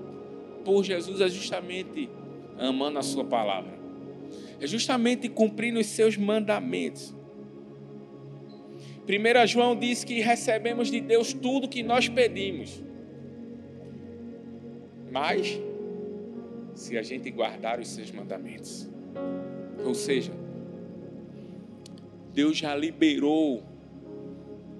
por 0.63 0.83
Jesus, 0.83 1.21
é 1.21 1.27
justamente 1.27 2.07
amando 2.55 2.99
a 2.99 3.01
Sua 3.01 3.25
palavra, 3.25 3.73
é 4.61 4.67
justamente 4.67 5.27
cumprindo 5.27 5.79
os 5.79 5.87
seus 5.87 6.15
mandamentos. 6.15 7.15
1 9.07 9.47
João 9.47 9.75
diz 9.75 10.03
que 10.03 10.19
recebemos 10.19 10.91
de 10.91 11.01
Deus 11.01 11.33
tudo 11.33 11.67
que 11.67 11.81
nós 11.81 12.07
pedimos, 12.07 12.83
mas 15.11 15.59
se 16.79 16.97
a 16.97 17.03
gente 17.03 17.29
guardar 17.29 17.77
os 17.77 17.89
seus 17.89 18.09
mandamentos. 18.09 18.87
Ou 19.85 19.93
seja, 19.93 20.31
Deus 22.33 22.57
já 22.57 22.73
liberou 22.73 23.61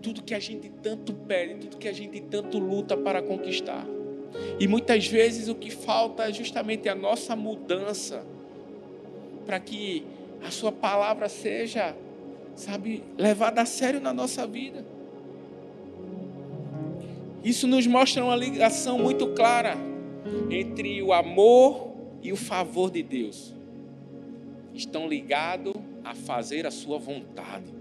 tudo 0.01 0.23
que 0.23 0.33
a 0.33 0.39
gente 0.39 0.69
tanto 0.81 1.11
pede, 1.11 1.55
tudo 1.55 1.75
que 1.75 1.89
a 1.89 1.93
gente 1.93 2.21
tanto 2.21 2.57
luta 2.57 2.95
para 2.95 3.21
conquistar. 3.21 3.85
E 4.57 4.65
muitas 4.65 5.07
vezes 5.07 5.49
o 5.49 5.55
que 5.55 5.69
falta 5.69 6.29
é 6.29 6.31
justamente 6.31 6.87
a 6.87 6.95
nossa 6.95 7.35
mudança 7.35 8.25
para 9.45 9.59
que 9.59 10.05
a 10.41 10.51
sua 10.51 10.71
palavra 10.71 11.27
seja, 11.27 11.93
sabe, 12.55 13.03
levada 13.17 13.61
a 13.61 13.65
sério 13.65 13.99
na 13.99 14.13
nossa 14.13 14.47
vida. 14.47 14.85
Isso 17.43 17.67
nos 17.67 17.85
mostra 17.85 18.23
uma 18.23 18.37
ligação 18.37 18.97
muito 18.99 19.27
clara 19.33 19.75
entre 20.49 21.01
o 21.01 21.11
amor 21.11 21.88
e 22.21 22.31
o 22.31 22.35
favor 22.35 22.91
de 22.91 23.01
Deus 23.01 23.53
estão 24.73 25.07
ligados 25.07 25.73
a 26.03 26.15
fazer 26.15 26.65
a 26.65 26.71
sua 26.71 26.97
vontade. 26.97 27.73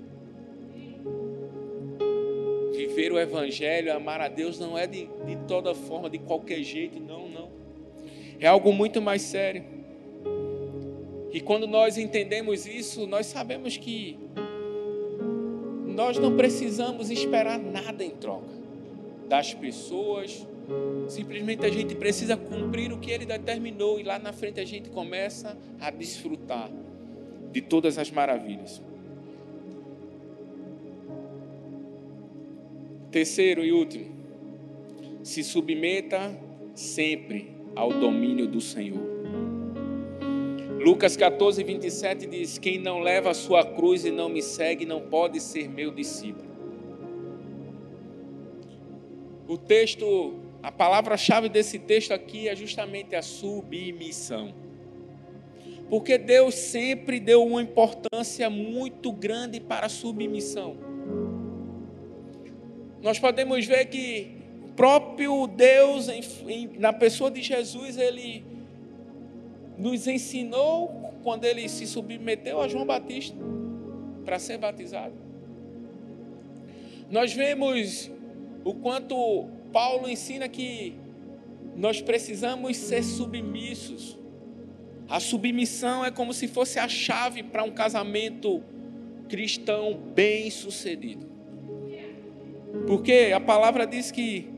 Viver 2.73 3.13
o 3.13 3.19
Evangelho, 3.19 3.95
amar 3.95 4.21
a 4.21 4.29
Deus, 4.29 4.59
não 4.59 4.77
é 4.79 4.87
de, 4.87 5.09
de 5.27 5.37
toda 5.47 5.75
forma, 5.75 6.09
de 6.09 6.19
qualquer 6.19 6.63
jeito, 6.63 7.01
não, 7.01 7.29
não. 7.29 7.49
É 8.41 8.47
algo 8.47 8.73
muito 8.73 9.01
mais 9.03 9.23
sério. 9.23 9.65
E 11.33 11.41
quando 11.41 11.67
nós 11.67 11.99
entendemos 11.99 12.67
isso, 12.67 13.07
nós 13.07 13.27
sabemos 13.27 13.77
que 13.77 14.17
nós 15.87 16.19
não 16.19 16.37
precisamos 16.37 17.11
esperar 17.11 17.59
nada 17.59 18.05
em 18.05 18.11
troca 18.11 18.59
das 19.29 19.53
pessoas, 19.53 20.47
Simplesmente 21.09 21.65
a 21.65 21.71
gente 21.71 21.95
precisa 21.95 22.37
cumprir 22.37 22.93
o 22.93 22.99
que 22.99 23.11
ele 23.11 23.25
determinou 23.25 23.99
e 23.99 24.03
lá 24.03 24.19
na 24.19 24.33
frente 24.33 24.61
a 24.61 24.65
gente 24.65 24.91
começa 24.91 25.57
a 25.81 25.91
desfrutar 25.91 26.71
de 27.51 27.63
todas 27.63 27.97
as 27.97 28.11
maravilhas. 28.11 28.83
Terceiro 33.11 33.65
e 33.65 33.73
último, 33.73 34.05
se 35.23 35.43
submeta 35.43 36.39
sempre 36.75 37.57
ao 37.75 37.91
domínio 37.91 38.47
do 38.47 38.61
Senhor. 38.61 39.01
Lucas 40.85 41.17
14, 41.17 41.65
27 41.65 42.27
diz: 42.27 42.59
Quem 42.59 42.79
não 42.79 43.01
leva 43.01 43.31
a 43.31 43.35
sua 43.35 43.65
cruz 43.65 44.05
e 44.05 44.11
não 44.11 44.29
me 44.29 44.43
segue 44.43 44.85
não 44.85 45.01
pode 45.01 45.41
ser 45.41 45.69
meu 45.69 45.91
discípulo. 45.91 46.49
O 49.49 49.57
texto 49.57 50.48
a 50.69 50.71
palavra-chave 50.71 51.49
desse 51.49 51.79
texto 51.79 52.13
aqui 52.13 52.47
é 52.47 52.55
justamente 52.55 53.17
a 53.17 53.23
submissão. 53.23 54.53
Porque 55.89 56.19
Deus 56.19 56.57
sempre 56.57 57.19
deu 57.19 57.43
uma 57.43 57.63
importância 57.63 58.51
muito 58.51 59.11
grande 59.11 59.61
para 59.61 59.87
a 59.87 59.89
submissão. 59.89 60.77
Nós 63.01 63.19
podemos 63.19 63.65
ver 63.65 63.87
que 63.87 64.31
o 64.63 64.69
próprio 64.75 65.47
Deus, 65.47 66.11
em, 66.11 66.21
em, 66.47 66.67
na 66.79 66.93
pessoa 66.93 67.31
de 67.31 67.41
Jesus, 67.41 67.97
ele 67.97 68.45
nos 69.79 70.07
ensinou 70.07 71.15
quando 71.23 71.47
ele 71.47 71.67
se 71.67 71.87
submeteu 71.87 72.61
a 72.61 72.69
João 72.69 72.85
Batista 72.85 73.39
para 74.23 74.39
ser 74.39 74.59
batizado. 74.59 75.15
Nós 77.11 77.33
vemos 77.33 78.11
o 78.67 78.75
quanto 78.75 79.49
Paulo 79.73 80.09
ensina 80.09 80.49
que 80.49 80.95
nós 81.77 82.01
precisamos 82.01 82.77
ser 82.77 83.03
submissos. 83.03 84.17
A 85.09 85.21
submissão 85.21 86.05
é 86.05 86.11
como 86.11 86.33
se 86.33 86.49
fosse 86.49 86.79
a 86.79 86.89
chave 86.89 87.43
para 87.43 87.63
um 87.63 87.71
casamento 87.71 88.63
cristão 89.29 89.99
bem 90.15 90.51
sucedido. 90.51 91.27
Porque 92.87 93.33
a 93.35 93.41
palavra 93.41 93.87
diz 93.87 94.11
que 94.11 94.51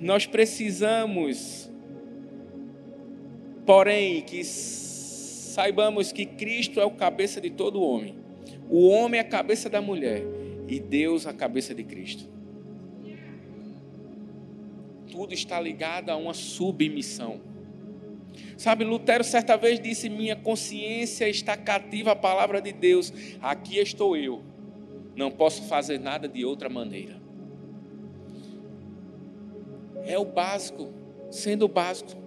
nós 0.00 0.26
precisamos, 0.26 1.70
porém, 3.64 4.22
que 4.22 4.42
saibamos 4.44 6.10
que 6.10 6.26
Cristo 6.26 6.80
é 6.80 6.84
o 6.84 6.90
cabeça 6.90 7.40
de 7.40 7.50
todo 7.50 7.82
homem. 7.82 8.16
O 8.68 8.88
homem 8.88 9.18
é 9.18 9.20
a 9.20 9.26
cabeça 9.26 9.68
da 9.68 9.80
mulher 9.80 10.24
e 10.66 10.80
Deus 10.80 11.26
a 11.26 11.32
cabeça 11.32 11.74
de 11.74 11.84
Cristo 11.84 12.33
tudo 15.14 15.32
está 15.32 15.60
ligado 15.60 16.10
a 16.10 16.16
uma 16.16 16.34
submissão. 16.34 17.40
Sabe, 18.56 18.84
Lutero 18.84 19.22
certa 19.22 19.56
vez 19.56 19.78
disse: 19.78 20.08
Minha 20.08 20.34
consciência 20.34 21.28
está 21.28 21.56
cativa 21.56 22.10
à 22.10 22.16
palavra 22.16 22.60
de 22.60 22.72
Deus. 22.72 23.12
Aqui 23.40 23.78
estou 23.78 24.16
eu. 24.16 24.42
Não 25.14 25.30
posso 25.30 25.62
fazer 25.68 26.00
nada 26.00 26.28
de 26.28 26.44
outra 26.44 26.68
maneira. 26.68 27.22
É 30.04 30.18
o 30.18 30.24
básico, 30.24 30.92
sendo 31.30 31.66
o 31.66 31.68
básico. 31.68 32.20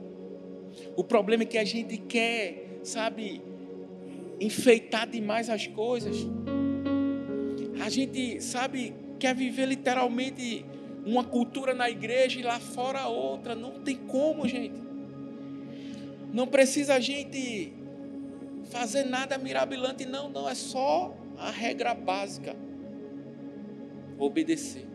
O 0.96 1.04
problema 1.04 1.44
é 1.44 1.46
que 1.46 1.58
a 1.58 1.66
gente 1.66 1.98
quer, 1.98 2.80
sabe, 2.84 3.42
enfeitar 4.40 5.10
demais 5.10 5.50
as 5.50 5.68
coisas. 5.68 6.16
A 7.84 7.90
gente, 7.90 8.40
sabe, 8.40 8.94
quer 9.20 9.36
viver 9.36 9.66
literalmente 9.66 10.66
uma 11.08 11.24
cultura 11.24 11.74
na 11.74 11.90
igreja 11.90 12.40
e 12.40 12.44
lá 12.44 12.60
fora 12.60 13.08
outra. 13.08 13.56
Não 13.56 13.80
tem 13.80 13.96
como, 13.96 14.46
gente. 14.46 14.80
Não 16.34 16.46
precisa 16.46 16.96
a 16.96 17.00
gente 17.00 17.74
fazer 18.66 19.06
nada 19.06 19.38
mirabilante, 19.38 20.06
não, 20.06 20.30
não. 20.30 20.50
É 20.50 20.54
só 20.54 21.16
a 21.38 21.50
regra 21.50 21.94
básica: 21.94 22.56
obedecer 24.20 24.86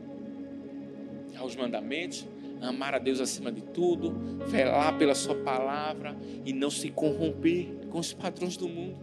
aos 1.38 1.56
mandamentos, 1.56 2.28
amar 2.60 2.94
a 2.94 2.98
Deus 2.98 3.18
acima 3.18 3.50
de 3.50 3.62
tudo, 3.62 4.14
velar 4.46 4.98
pela 4.98 5.14
Sua 5.14 5.34
palavra 5.36 6.14
e 6.44 6.52
não 6.52 6.70
se 6.70 6.90
corromper 6.90 7.86
com 7.88 7.98
os 7.98 8.12
padrões 8.12 8.56
do 8.58 8.68
mundo. 8.68 8.98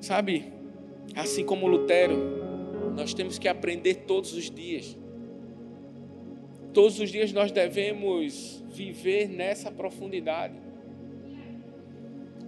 Sabe, 0.00 0.50
assim 1.14 1.44
como 1.44 1.66
Lutero, 1.66 2.16
nós 2.96 3.12
temos 3.12 3.38
que 3.38 3.46
aprender 3.46 4.06
todos 4.06 4.32
os 4.32 4.50
dias 4.50 4.96
Todos 6.72 7.00
os 7.00 7.10
dias 7.10 7.32
nós 7.32 7.50
devemos 7.50 8.62
viver 8.68 9.28
nessa 9.28 9.70
profundidade. 9.70 10.54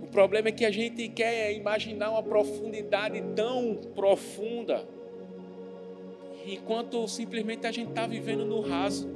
O 0.00 0.06
problema 0.06 0.48
é 0.48 0.52
que 0.52 0.64
a 0.64 0.70
gente 0.70 1.08
quer 1.08 1.52
imaginar 1.54 2.10
uma 2.10 2.22
profundidade 2.22 3.20
tão 3.34 3.76
profunda, 3.94 4.86
enquanto 6.46 7.08
simplesmente 7.08 7.66
a 7.66 7.72
gente 7.72 7.88
está 7.88 8.06
vivendo 8.06 8.44
no 8.44 8.60
raso. 8.60 9.10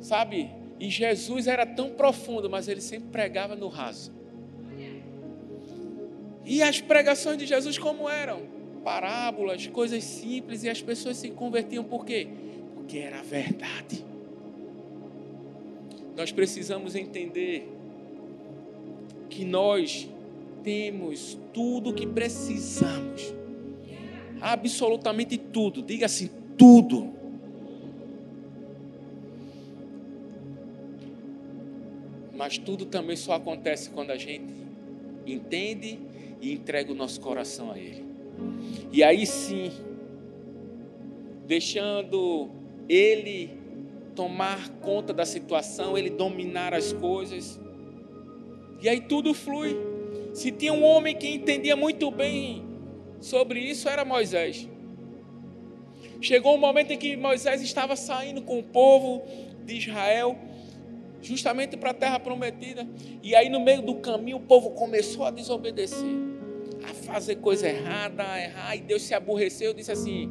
Sabe? 0.00 0.50
E 0.80 0.88
Jesus 0.88 1.46
era 1.46 1.66
tão 1.66 1.90
profundo, 1.90 2.48
mas 2.48 2.68
ele 2.68 2.80
sempre 2.80 3.08
pregava 3.10 3.54
no 3.56 3.68
raso. 3.68 4.16
E 6.44 6.62
as 6.62 6.80
pregações 6.80 7.36
de 7.36 7.44
Jesus 7.44 7.76
como 7.76 8.08
eram? 8.08 8.57
Parábolas, 8.78 9.66
coisas 9.66 10.04
simples, 10.04 10.64
e 10.64 10.68
as 10.68 10.80
pessoas 10.80 11.16
se 11.16 11.30
convertiam 11.30 11.84
por 11.84 12.04
quê? 12.04 12.28
Porque 12.74 12.98
era 12.98 13.22
verdade. 13.22 14.04
Nós 16.16 16.32
precisamos 16.32 16.94
entender 16.94 17.68
que 19.30 19.44
nós 19.44 20.08
temos 20.64 21.38
tudo 21.52 21.90
o 21.90 21.94
que 21.94 22.06
precisamos. 22.06 23.32
Absolutamente 24.40 25.38
tudo. 25.38 25.82
Diga 25.82 26.06
assim, 26.06 26.30
tudo. 26.56 27.12
Mas 32.34 32.58
tudo 32.58 32.86
também 32.86 33.16
só 33.16 33.34
acontece 33.34 33.90
quando 33.90 34.10
a 34.10 34.16
gente 34.16 34.54
entende 35.26 35.98
e 36.40 36.52
entrega 36.52 36.92
o 36.92 36.94
nosso 36.94 37.20
coração 37.20 37.72
a 37.72 37.78
Ele. 37.78 38.07
E 38.92 39.02
aí 39.02 39.26
sim, 39.26 39.70
deixando 41.46 42.50
ele 42.88 43.50
tomar 44.14 44.68
conta 44.80 45.12
da 45.12 45.24
situação, 45.24 45.96
ele 45.96 46.10
dominar 46.10 46.74
as 46.74 46.92
coisas. 46.92 47.60
E 48.80 48.88
aí 48.88 49.00
tudo 49.00 49.34
flui. 49.34 49.76
Se 50.34 50.50
tinha 50.50 50.72
um 50.72 50.84
homem 50.84 51.14
que 51.14 51.28
entendia 51.28 51.76
muito 51.76 52.10
bem 52.10 52.64
sobre 53.20 53.60
isso, 53.60 53.88
era 53.88 54.04
Moisés. 54.04 54.68
Chegou 56.20 56.54
um 56.54 56.58
momento 56.58 56.92
em 56.92 56.98
que 56.98 57.16
Moisés 57.16 57.62
estava 57.62 57.94
saindo 57.94 58.42
com 58.42 58.58
o 58.58 58.62
povo 58.62 59.22
de 59.64 59.76
Israel, 59.76 60.36
justamente 61.22 61.76
para 61.76 61.90
a 61.90 61.94
terra 61.94 62.18
prometida. 62.18 62.86
E 63.22 63.34
aí, 63.34 63.48
no 63.48 63.60
meio 63.60 63.82
do 63.82 63.96
caminho, 63.96 64.38
o 64.38 64.40
povo 64.40 64.70
começou 64.70 65.24
a 65.24 65.30
desobedecer 65.30 66.27
a 66.90 66.94
fazer 66.94 67.36
coisa 67.36 67.68
errada, 67.68 68.22
a 68.22 68.42
errar, 68.42 68.76
e 68.76 68.80
Deus 68.80 69.02
se 69.02 69.14
aborreceu 69.14 69.72
e 69.72 69.74
disse 69.74 69.92
assim: 69.92 70.30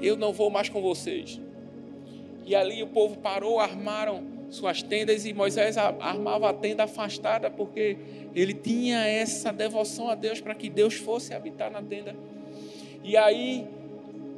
Eu 0.00 0.16
não 0.16 0.32
vou 0.32 0.50
mais 0.50 0.68
com 0.68 0.80
vocês. 0.80 1.40
E 2.44 2.54
ali 2.54 2.82
o 2.82 2.88
povo 2.88 3.18
parou, 3.18 3.60
armaram 3.60 4.24
suas 4.50 4.82
tendas 4.82 5.24
e 5.24 5.32
Moisés 5.32 5.76
armava 5.78 6.50
a 6.50 6.52
tenda 6.52 6.84
afastada 6.84 7.48
porque 7.48 7.96
ele 8.34 8.52
tinha 8.52 9.06
essa 9.06 9.52
devoção 9.52 10.08
a 10.08 10.14
Deus 10.14 10.40
para 10.40 10.54
que 10.54 10.68
Deus 10.68 10.94
fosse 10.94 11.32
habitar 11.32 11.70
na 11.70 11.82
tenda. 11.82 12.14
E 13.02 13.16
aí 13.16 13.66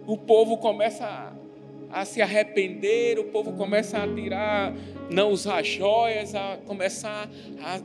o 0.07 0.17
povo 0.17 0.59
começa 0.59 1.07
a, 1.91 2.01
a 2.01 2.05
se 2.05 2.21
arrepender, 2.21 3.19
o 3.19 3.25
povo 3.25 3.53
começa 3.55 3.99
a 3.99 4.07
tirar, 4.07 4.75
não 5.11 5.31
usar 5.31 5.63
joias, 5.63 6.35
a 6.35 6.59
começar 6.67 7.29
a 7.63 7.81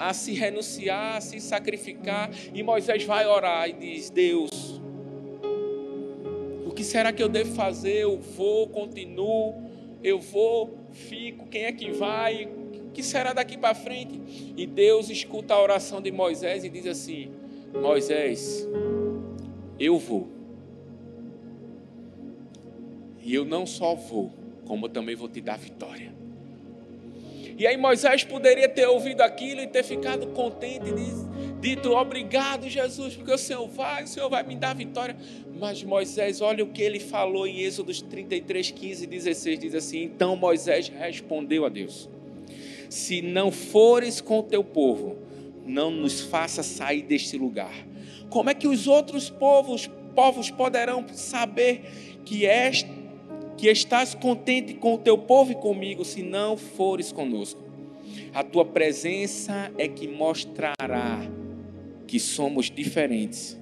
a 0.00 0.14
se 0.14 0.32
renunciar, 0.32 1.18
a 1.18 1.20
se 1.20 1.38
sacrificar. 1.38 2.30
E 2.54 2.62
Moisés 2.62 3.04
vai 3.04 3.26
orar 3.26 3.68
e 3.68 3.74
diz: 3.74 4.08
Deus, 4.08 4.80
o 6.66 6.72
que 6.72 6.82
será 6.82 7.12
que 7.12 7.22
eu 7.22 7.28
devo 7.28 7.54
fazer? 7.54 7.98
Eu 7.98 8.18
vou, 8.18 8.66
continuo, 8.68 9.54
eu 10.02 10.18
vou, 10.18 10.78
fico, 10.90 11.46
quem 11.46 11.64
é 11.64 11.72
que 11.72 11.92
vai? 11.92 12.46
O 12.46 12.90
que 12.92 13.02
será 13.02 13.34
daqui 13.34 13.58
para 13.58 13.74
frente? 13.74 14.54
E 14.56 14.66
Deus 14.66 15.10
escuta 15.10 15.52
a 15.52 15.62
oração 15.62 16.00
de 16.00 16.10
Moisés 16.10 16.64
e 16.64 16.70
diz 16.70 16.86
assim: 16.86 17.30
Moisés, 17.74 18.66
eu 19.78 19.98
vou. 19.98 20.28
E 23.22 23.34
eu 23.34 23.44
não 23.44 23.66
só 23.66 23.94
vou, 23.94 24.32
como 24.64 24.88
também 24.88 25.14
vou 25.14 25.28
te 25.28 25.42
dar 25.42 25.58
vitória. 25.58 26.19
E 27.60 27.66
aí 27.66 27.76
Moisés 27.76 28.24
poderia 28.24 28.66
ter 28.70 28.86
ouvido 28.86 29.20
aquilo 29.20 29.60
e 29.60 29.66
ter 29.66 29.82
ficado 29.82 30.28
contente 30.28 30.86
e 30.88 31.60
dito: 31.60 31.90
Obrigado, 31.90 32.66
Jesus, 32.70 33.14
porque 33.14 33.30
o 33.30 33.36
Senhor 33.36 33.68
vai, 33.68 34.04
o 34.04 34.06
Senhor 34.06 34.30
vai 34.30 34.42
me 34.42 34.56
dar 34.56 34.74
vitória. 34.74 35.14
Mas 35.58 35.84
Moisés, 35.84 36.40
olha 36.40 36.64
o 36.64 36.68
que 36.68 36.80
ele 36.80 36.98
falou 36.98 37.46
em 37.46 37.60
Êxodo 37.60 37.92
33, 37.92 38.70
15 38.70 39.04
e 39.04 39.06
16: 39.06 39.58
diz 39.58 39.74
assim: 39.74 40.04
Então 40.04 40.34
Moisés 40.36 40.88
respondeu 40.88 41.66
a 41.66 41.68
Deus: 41.68 42.08
Se 42.88 43.20
não 43.20 43.52
fores 43.52 44.22
com 44.22 44.38
o 44.38 44.42
teu 44.42 44.64
povo, 44.64 45.18
não 45.66 45.90
nos 45.90 46.18
faça 46.18 46.62
sair 46.62 47.02
deste 47.02 47.36
lugar. 47.36 47.74
Como 48.30 48.48
é 48.48 48.54
que 48.54 48.68
os 48.68 48.88
outros 48.88 49.28
povos, 49.28 49.86
povos 50.14 50.50
poderão 50.50 51.04
saber 51.12 51.82
que 52.24 52.46
esta 52.46 52.99
que 53.60 53.68
estás 53.68 54.14
contente 54.14 54.72
com 54.72 54.94
o 54.94 54.98
teu 54.98 55.18
povo 55.18 55.52
e 55.52 55.54
comigo, 55.54 56.02
se 56.02 56.22
não 56.22 56.56
fores 56.56 57.12
conosco. 57.12 57.62
A 58.32 58.42
tua 58.42 58.64
presença 58.64 59.70
é 59.76 59.86
que 59.86 60.08
mostrará 60.08 61.20
que 62.06 62.18
somos 62.18 62.70
diferentes 62.70 63.60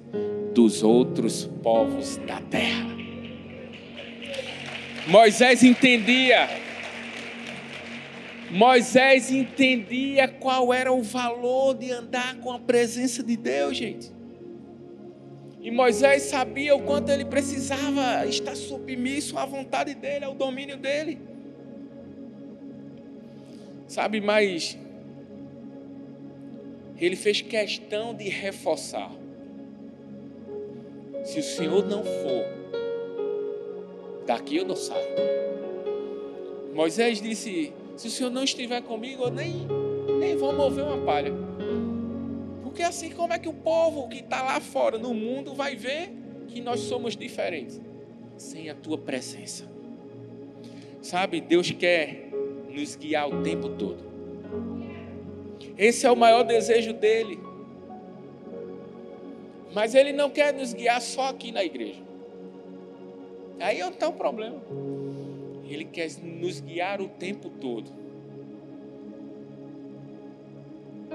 dos 0.53 0.83
outros 0.83 1.49
povos 1.61 2.15
da 2.25 2.39
terra. 2.39 2.87
Moisés 5.05 5.63
entendia 5.63 6.47
Moisés 8.49 9.29
entendia 9.29 10.29
qual 10.29 10.73
era 10.73 10.93
o 10.93 11.03
valor 11.03 11.75
de 11.75 11.91
andar 11.91 12.37
com 12.37 12.53
a 12.53 12.59
presença 12.59 13.21
de 13.21 13.35
Deus, 13.35 13.75
gente. 13.75 14.18
E 15.61 15.69
Moisés 15.69 16.23
sabia 16.23 16.75
o 16.75 16.83
quanto 16.83 17.09
ele 17.09 17.25
precisava 17.25 18.25
estar 18.25 18.55
submisso 18.55 19.37
à 19.37 19.45
vontade 19.45 19.93
dele, 19.93 20.23
ao 20.23 20.33
domínio 20.33 20.77
dele. 20.77 21.19
Sabe, 23.87 24.21
mas 24.21 24.77
ele 26.97 27.15
fez 27.15 27.41
questão 27.41 28.13
de 28.13 28.29
reforçar. 28.29 29.11
Se 31.23 31.39
o 31.39 31.43
Senhor 31.43 31.85
não 31.85 32.03
for, 32.03 32.45
daqui 34.25 34.57
eu 34.57 34.65
não 34.65 34.75
saio. 34.75 35.07
Moisés 36.73 37.21
disse: 37.21 37.73
Se 37.97 38.07
o 38.07 38.11
Senhor 38.11 38.29
não 38.29 38.43
estiver 38.43 38.81
comigo, 38.81 39.23
eu 39.23 39.31
nem, 39.31 39.67
nem 40.19 40.37
vou 40.37 40.53
mover 40.53 40.85
uma 40.85 41.03
palha. 41.05 41.48
Porque 42.79 42.87
assim, 42.87 43.09
como 43.09 43.33
é 43.33 43.37
que 43.37 43.49
o 43.49 43.53
povo 43.53 44.07
que 44.07 44.19
está 44.19 44.41
lá 44.41 44.61
fora 44.61 44.97
no 44.97 45.13
mundo 45.13 45.53
vai 45.53 45.75
ver 45.75 46.13
que 46.47 46.61
nós 46.61 46.79
somos 46.79 47.13
diferentes? 47.13 47.77
Sem 48.37 48.69
a 48.69 48.73
tua 48.73 48.97
presença. 48.97 49.69
Sabe, 51.01 51.41
Deus 51.41 51.71
quer 51.71 52.29
nos 52.69 52.95
guiar 52.95 53.27
o 53.27 53.43
tempo 53.43 53.67
todo. 53.71 54.01
Esse 55.77 56.07
é 56.07 56.11
o 56.11 56.15
maior 56.15 56.43
desejo 56.43 56.93
dele. 56.93 57.37
Mas 59.73 59.93
ele 59.93 60.13
não 60.13 60.29
quer 60.29 60.53
nos 60.53 60.71
guiar 60.71 61.01
só 61.01 61.27
aqui 61.27 61.51
na 61.51 61.65
igreja. 61.65 62.01
Aí 63.59 63.81
está 63.81 64.07
o 64.07 64.13
problema. 64.13 64.63
Ele 65.67 65.83
quer 65.83 66.09
nos 66.23 66.61
guiar 66.61 67.01
o 67.01 67.09
tempo 67.09 67.49
todo. 67.49 67.91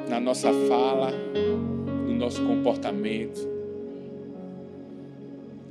Na 0.08 0.20
nossa 0.20 0.52
fala, 0.68 1.10
no 1.10 2.14
nosso 2.14 2.44
comportamento, 2.44 3.40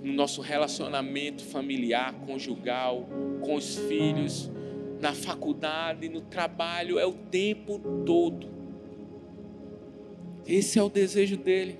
no 0.03 0.11
nosso 0.11 0.41
relacionamento 0.41 1.43
familiar, 1.43 2.13
conjugal, 2.25 3.07
com 3.41 3.55
os 3.55 3.77
filhos, 3.77 4.51
na 4.99 5.13
faculdade, 5.13 6.09
no 6.09 6.21
trabalho, 6.21 6.99
é 6.99 7.05
o 7.05 7.13
tempo 7.13 7.79
todo. 8.05 8.47
Esse 10.45 10.79
é 10.79 10.83
o 10.83 10.89
desejo 10.89 11.37
dele. 11.37 11.77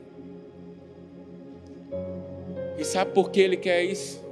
E 2.78 2.84
sabe 2.84 3.12
por 3.12 3.30
que 3.30 3.40
ele 3.40 3.58
quer 3.58 3.84
isso? 3.84 4.24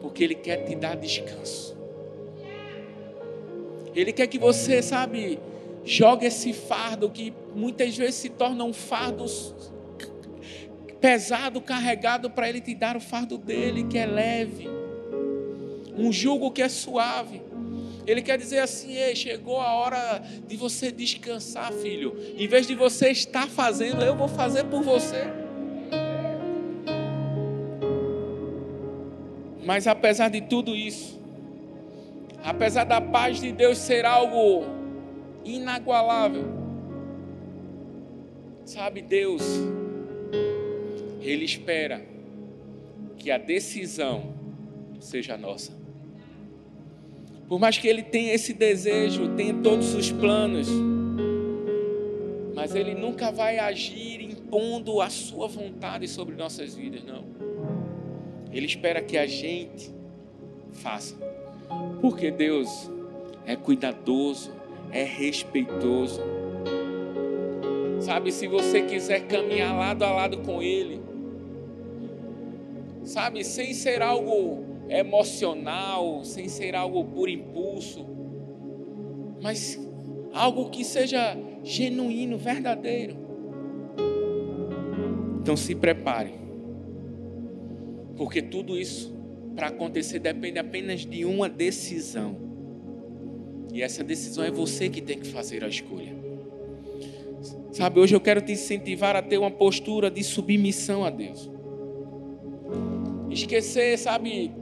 Porque 0.00 0.22
ele 0.22 0.34
quer 0.34 0.64
te 0.64 0.74
dar 0.74 0.96
descanso. 0.96 1.76
Ele 3.94 4.12
quer 4.12 4.26
que 4.26 4.38
você, 4.38 4.82
sabe, 4.82 5.38
jogue 5.84 6.26
esse 6.26 6.52
fardo 6.52 7.10
que 7.10 7.32
muitas 7.54 7.96
vezes 7.96 8.16
se 8.16 8.28
torna 8.28 8.64
um 8.64 8.72
fardo 8.72 9.26
pesado, 11.00 11.60
carregado, 11.60 12.30
para 12.30 12.48
ele 12.48 12.60
te 12.60 12.74
dar 12.74 12.96
o 12.96 13.00
fardo 13.00 13.36
dele, 13.36 13.84
que 13.84 13.98
é 13.98 14.06
leve. 14.06 14.68
Um 15.96 16.10
jugo 16.10 16.50
que 16.50 16.62
é 16.62 16.68
suave. 16.68 17.42
Ele 18.06 18.22
quer 18.22 18.38
dizer 18.38 18.58
assim: 18.60 18.94
Ei, 18.94 19.14
chegou 19.14 19.60
a 19.60 19.74
hora 19.74 20.22
de 20.46 20.56
você 20.56 20.90
descansar, 20.90 21.72
filho. 21.72 22.16
Em 22.36 22.48
vez 22.48 22.66
de 22.66 22.74
você 22.74 23.10
estar 23.10 23.48
fazendo, 23.48 24.02
eu 24.02 24.16
vou 24.16 24.28
fazer 24.28 24.64
por 24.64 24.82
você. 24.82 25.24
Mas 29.64 29.86
apesar 29.86 30.28
de 30.28 30.42
tudo 30.42 30.74
isso, 30.74 31.20
apesar 32.42 32.84
da 32.84 33.00
paz 33.00 33.40
de 33.40 33.52
Deus 33.52 33.78
ser 33.78 34.04
algo 34.04 34.83
inagualável, 35.44 36.44
sabe, 38.64 39.02
Deus, 39.02 39.42
Ele 41.20 41.44
espera 41.44 42.04
que 43.16 43.30
a 43.30 43.38
decisão 43.38 44.34
seja 45.00 45.36
nossa. 45.36 45.72
Por 47.48 47.58
mais 47.58 47.76
que 47.76 47.86
Ele 47.86 48.02
tenha 48.02 48.32
esse 48.34 48.54
desejo, 48.54 49.34
tenha 49.36 49.54
todos 49.54 49.94
os 49.94 50.10
planos, 50.10 50.68
mas 52.54 52.74
Ele 52.74 52.94
nunca 52.94 53.30
vai 53.30 53.58
agir 53.58 54.22
impondo 54.22 55.00
a 55.00 55.10
Sua 55.10 55.46
vontade 55.46 56.08
sobre 56.08 56.34
nossas 56.34 56.74
vidas, 56.74 57.04
não. 57.04 57.24
Ele 58.50 58.66
espera 58.66 59.02
que 59.02 59.18
a 59.18 59.26
gente 59.26 59.90
faça. 60.72 61.16
Porque 62.00 62.30
Deus 62.30 62.90
é 63.44 63.56
cuidadoso, 63.56 64.52
é 64.94 65.02
respeitoso. 65.04 66.22
Sabe, 68.00 68.32
se 68.32 68.46
você 68.46 68.82
quiser 68.82 69.26
caminhar 69.26 69.76
lado 69.76 70.02
a 70.04 70.10
lado 70.10 70.38
com 70.38 70.62
Ele, 70.62 71.02
sabe, 73.02 73.44
sem 73.44 73.74
ser 73.74 74.00
algo 74.00 74.64
emocional, 74.88 76.24
sem 76.24 76.48
ser 76.48 76.74
algo 76.74 77.04
por 77.04 77.28
impulso, 77.28 78.06
mas 79.42 79.78
algo 80.32 80.70
que 80.70 80.84
seja 80.84 81.36
genuíno, 81.62 82.38
verdadeiro. 82.38 83.16
Então 85.40 85.56
se 85.56 85.74
prepare 85.74 86.44
porque 88.16 88.40
tudo 88.40 88.78
isso, 88.78 89.12
para 89.54 89.68
acontecer, 89.68 90.18
depende 90.18 90.58
apenas 90.58 91.04
de 91.04 91.24
uma 91.24 91.48
decisão. 91.48 92.53
E 93.74 93.82
essa 93.82 94.04
decisão 94.04 94.44
é 94.44 94.52
você 94.52 94.88
que 94.88 95.00
tem 95.00 95.18
que 95.18 95.26
fazer 95.26 95.64
a 95.64 95.68
escolha. 95.68 96.14
Sabe, 97.72 97.98
hoje 97.98 98.14
eu 98.14 98.20
quero 98.20 98.40
te 98.40 98.52
incentivar 98.52 99.16
a 99.16 99.20
ter 99.20 99.36
uma 99.36 99.50
postura 99.50 100.08
de 100.08 100.22
submissão 100.22 101.04
a 101.04 101.10
Deus. 101.10 101.50
Esquecer, 103.28 103.98
sabe, 103.98 104.52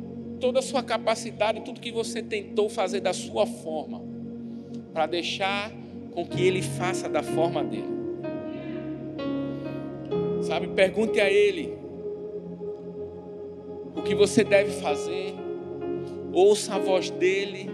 toda 0.40 0.60
a 0.60 0.62
sua 0.62 0.82
capacidade, 0.82 1.60
tudo 1.60 1.78
que 1.78 1.92
você 1.92 2.22
tentou 2.22 2.70
fazer 2.70 3.00
da 3.00 3.12
sua 3.12 3.44
forma, 3.44 4.02
para 4.94 5.04
deixar 5.04 5.70
com 6.12 6.24
que 6.24 6.42
Ele 6.42 6.62
faça 6.62 7.06
da 7.06 7.22
forma 7.22 7.62
dele. 7.62 7.92
Sabe, 10.40 10.68
pergunte 10.68 11.20
a 11.20 11.30
Ele 11.30 11.76
o 13.94 14.00
que 14.00 14.14
você 14.14 14.42
deve 14.42 14.70
fazer, 14.80 15.34
ouça 16.32 16.76
a 16.76 16.78
voz 16.78 17.10
dele, 17.10 17.68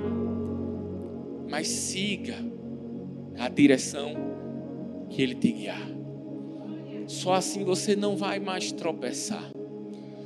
mas 1.48 1.68
siga 1.68 2.36
a 3.38 3.48
direção 3.48 4.14
que 5.08 5.22
ele 5.22 5.34
te 5.34 5.50
guiar. 5.52 5.88
Só 7.06 7.32
assim 7.32 7.64
você 7.64 7.96
não 7.96 8.16
vai 8.16 8.38
mais 8.38 8.70
tropeçar. 8.70 9.50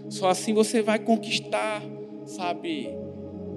Só 0.09 0.29
assim 0.29 0.53
você 0.53 0.83
vai 0.83 0.99
conquistar, 0.99 1.83
sabe, 2.27 2.91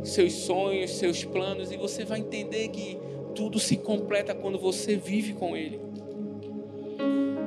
seus 0.03 0.33
sonhos, 0.33 0.91
seus 0.91 1.23
planos 1.23 1.71
e 1.71 1.77
você 1.77 2.05
vai 2.05 2.19
entender 2.19 2.69
que 2.69 2.97
tudo 3.33 3.59
se 3.59 3.77
completa 3.77 4.33
quando 4.33 4.57
você 4.57 4.95
vive 4.95 5.33
com 5.33 5.57
ele. 5.57 5.79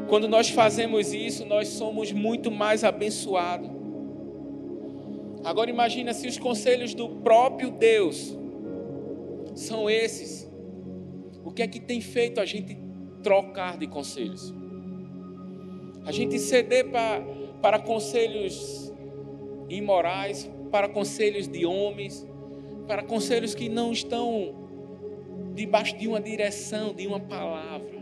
Quando 0.08 0.26
nós 0.26 0.48
fazemos 0.50 1.12
isso, 1.12 1.44
nós 1.44 1.68
somos 1.68 2.12
muito 2.12 2.50
mais 2.50 2.82
abençoados. 2.82 3.70
Agora 5.44 5.70
imagina 5.70 6.12
se 6.12 6.26
os 6.26 6.38
conselhos 6.38 6.94
do 6.94 7.08
próprio 7.08 7.70
Deus 7.70 8.37
são 9.58 9.90
esses. 9.90 10.48
O 11.44 11.50
que 11.50 11.62
é 11.62 11.66
que 11.66 11.80
tem 11.80 12.00
feito 12.00 12.40
a 12.40 12.46
gente 12.46 12.78
trocar 13.22 13.76
de 13.76 13.86
conselhos? 13.86 14.54
A 16.04 16.12
gente 16.12 16.38
ceder 16.38 16.88
para, 16.90 17.20
para 17.60 17.78
conselhos 17.78 18.92
imorais, 19.68 20.48
para 20.70 20.88
conselhos 20.88 21.48
de 21.48 21.66
homens, 21.66 22.26
para 22.86 23.02
conselhos 23.02 23.54
que 23.54 23.68
não 23.68 23.92
estão 23.92 24.54
debaixo 25.54 25.96
de 25.98 26.06
uma 26.06 26.20
direção, 26.20 26.94
de 26.94 27.06
uma 27.06 27.20
palavra, 27.20 27.98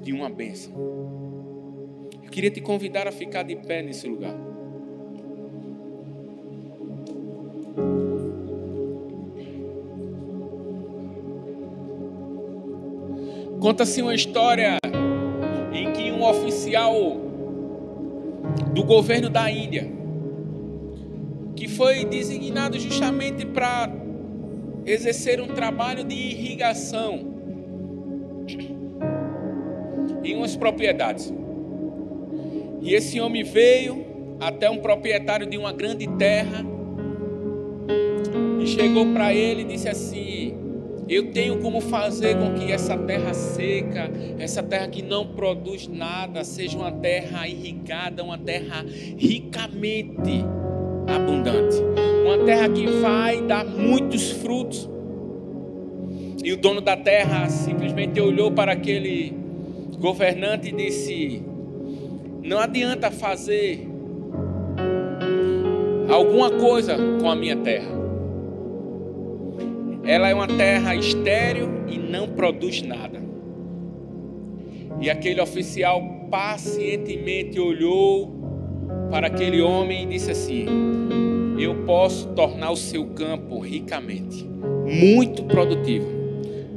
de 0.00 0.12
uma 0.12 0.28
bênção. 0.28 0.72
Eu 2.22 2.30
queria 2.30 2.50
te 2.50 2.60
convidar 2.60 3.08
a 3.08 3.12
ficar 3.12 3.42
de 3.42 3.56
pé 3.56 3.82
nesse 3.82 4.06
lugar. 4.06 4.51
Conta-se 13.62 14.02
uma 14.02 14.12
história 14.12 14.76
em 15.72 15.92
que 15.92 16.10
um 16.10 16.24
oficial 16.24 16.92
do 18.74 18.82
governo 18.82 19.30
da 19.30 19.48
Índia, 19.48 19.88
que 21.54 21.68
foi 21.68 22.04
designado 22.04 22.76
justamente 22.80 23.46
para 23.46 23.88
exercer 24.84 25.40
um 25.40 25.46
trabalho 25.46 26.02
de 26.02 26.12
irrigação 26.12 27.20
em 30.24 30.34
umas 30.34 30.56
propriedades. 30.56 31.32
E 32.80 32.92
esse 32.96 33.20
homem 33.20 33.44
veio 33.44 34.04
até 34.40 34.68
um 34.68 34.78
proprietário 34.78 35.46
de 35.46 35.56
uma 35.56 35.72
grande 35.72 36.08
terra 36.18 36.66
e 38.60 38.66
chegou 38.66 39.12
para 39.12 39.32
ele 39.32 39.62
e 39.62 39.66
disse 39.66 39.88
assim: 39.88 40.31
Eu 41.08 41.32
tenho 41.32 41.58
como 41.58 41.80
fazer 41.80 42.36
com 42.36 42.54
que 42.54 42.70
essa 42.70 42.96
terra 42.96 43.34
seca, 43.34 44.10
essa 44.38 44.62
terra 44.62 44.88
que 44.88 45.02
não 45.02 45.26
produz 45.26 45.88
nada, 45.88 46.44
seja 46.44 46.78
uma 46.78 46.92
terra 46.92 47.46
irrigada, 47.48 48.22
uma 48.22 48.38
terra 48.38 48.84
ricamente 49.16 50.44
abundante. 51.06 51.76
Uma 52.24 52.44
terra 52.44 52.68
que 52.68 52.86
vai 52.86 53.42
dar 53.42 53.64
muitos 53.64 54.30
frutos. 54.30 54.88
E 56.42 56.52
o 56.52 56.56
dono 56.56 56.80
da 56.80 56.96
terra 56.96 57.48
simplesmente 57.48 58.20
olhou 58.20 58.50
para 58.50 58.72
aquele 58.72 59.32
governante 59.98 60.68
e 60.68 60.72
disse: 60.72 61.42
Não 62.42 62.58
adianta 62.58 63.10
fazer 63.10 63.88
alguma 66.08 66.50
coisa 66.50 66.96
com 67.20 67.30
a 67.30 67.36
minha 67.36 67.56
terra. 67.56 68.01
Ela 70.04 70.28
é 70.28 70.34
uma 70.34 70.48
terra 70.48 70.94
estéril 70.96 71.68
e 71.86 71.96
não 71.96 72.28
produz 72.28 72.82
nada. 72.82 73.22
E 75.00 75.08
aquele 75.08 75.40
oficial 75.40 76.02
pacientemente 76.30 77.58
olhou 77.58 78.42
para 79.10 79.26
aquele 79.26 79.60
homem 79.60 80.04
e 80.04 80.06
disse 80.06 80.30
assim: 80.30 80.66
Eu 81.58 81.84
posso 81.84 82.28
tornar 82.28 82.70
o 82.70 82.76
seu 82.76 83.06
campo 83.06 83.58
ricamente, 83.60 84.44
muito 84.44 85.44
produtivo, 85.44 86.08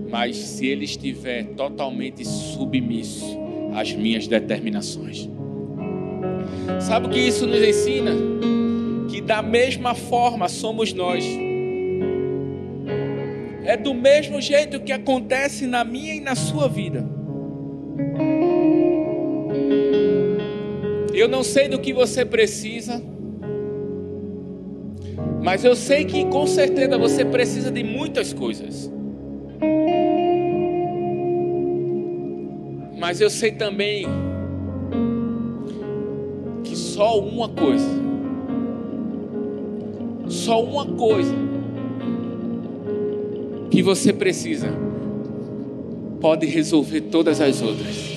mas 0.10 0.36
se 0.38 0.68
ele 0.68 0.86
estiver 0.86 1.46
totalmente 1.56 2.26
submisso 2.26 3.40
às 3.74 3.94
minhas 3.94 4.28
determinações. 4.28 5.30
Sabe 6.80 7.08
o 7.08 7.10
que 7.10 7.20
isso 7.20 7.46
nos 7.48 7.62
ensina? 7.62 8.12
Que 9.10 9.22
da 9.22 9.42
mesma 9.42 9.96
forma 9.96 10.48
somos 10.48 10.94
nós. 10.94 11.26
É 13.66 13.76
do 13.76 13.96
mesmo 13.96 14.40
jeito 14.40 14.80
que 14.80 14.92
acontece 14.92 15.66
na 15.66 15.84
minha 15.84 16.14
e 16.14 16.20
na 16.20 16.36
sua 16.36 16.68
vida. 16.68 17.04
Eu 21.12 21.28
não 21.28 21.44
sei 21.44 21.68
do 21.68 21.80
que 21.80 21.92
você 21.92 22.24
precisa, 22.24 23.02
mas 25.42 25.66
eu 25.66 25.76
sei 25.76 26.06
que 26.06 26.26
com 26.26 26.46
certeza 26.46 26.98
você 26.98 27.26
precisa 27.26 27.72
de 27.72 27.84
muitas 27.84 28.34
coisas. 28.34 28.92
Mas 33.00 33.20
eu 33.20 33.30
sei 33.30 33.52
também 33.52 34.06
que 36.64 36.76
só 36.76 37.20
uma 37.20 37.50
coisa, 37.50 37.90
só 40.28 40.64
uma 40.64 40.86
coisa 40.86 41.45
que 43.76 43.84
você 43.84 44.14
precisa 44.14 44.70
pode 46.22 46.46
resolver 46.46 47.02
todas 47.02 47.42
as 47.42 47.62
outras. 47.62 48.14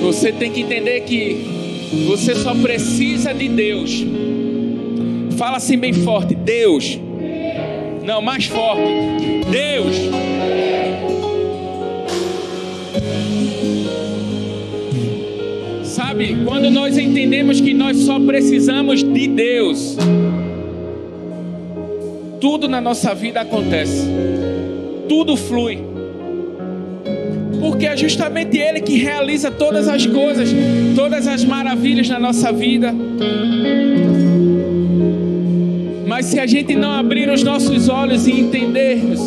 Você 0.00 0.32
tem 0.32 0.50
que 0.50 0.62
entender 0.62 1.00
que 1.02 1.36
você 2.06 2.34
só 2.34 2.54
precisa 2.54 3.34
de 3.34 3.50
Deus. 3.50 4.02
Fala 5.36 5.58
assim 5.58 5.76
bem 5.76 5.92
forte: 5.92 6.34
Deus. 6.34 6.98
Não, 8.02 8.22
mais 8.22 8.46
forte. 8.46 8.80
Deus. 9.50 9.94
Sabe, 15.84 16.34
quando 16.46 16.70
nós 16.70 16.96
entendemos 16.96 17.60
que 17.60 17.74
nós 17.74 17.98
só 17.98 18.18
precisamos 18.18 19.02
de 19.02 19.28
Deus, 19.28 19.98
tudo 22.40 22.68
na 22.68 22.80
nossa 22.80 23.14
vida 23.14 23.40
acontece, 23.40 24.06
tudo 25.08 25.36
flui, 25.36 25.78
porque 27.60 27.86
é 27.86 27.96
justamente 27.96 28.56
Ele 28.56 28.80
que 28.80 28.96
realiza 28.96 29.50
todas 29.50 29.88
as 29.88 30.06
coisas, 30.06 30.48
todas 30.94 31.26
as 31.26 31.44
maravilhas 31.44 32.08
na 32.08 32.18
nossa 32.18 32.52
vida. 32.52 32.94
Mas 36.06 36.26
se 36.26 36.38
a 36.38 36.46
gente 36.46 36.74
não 36.74 36.92
abrir 36.92 37.28
os 37.28 37.42
nossos 37.42 37.88
olhos 37.88 38.26
e 38.26 38.32
entendermos 38.32 39.20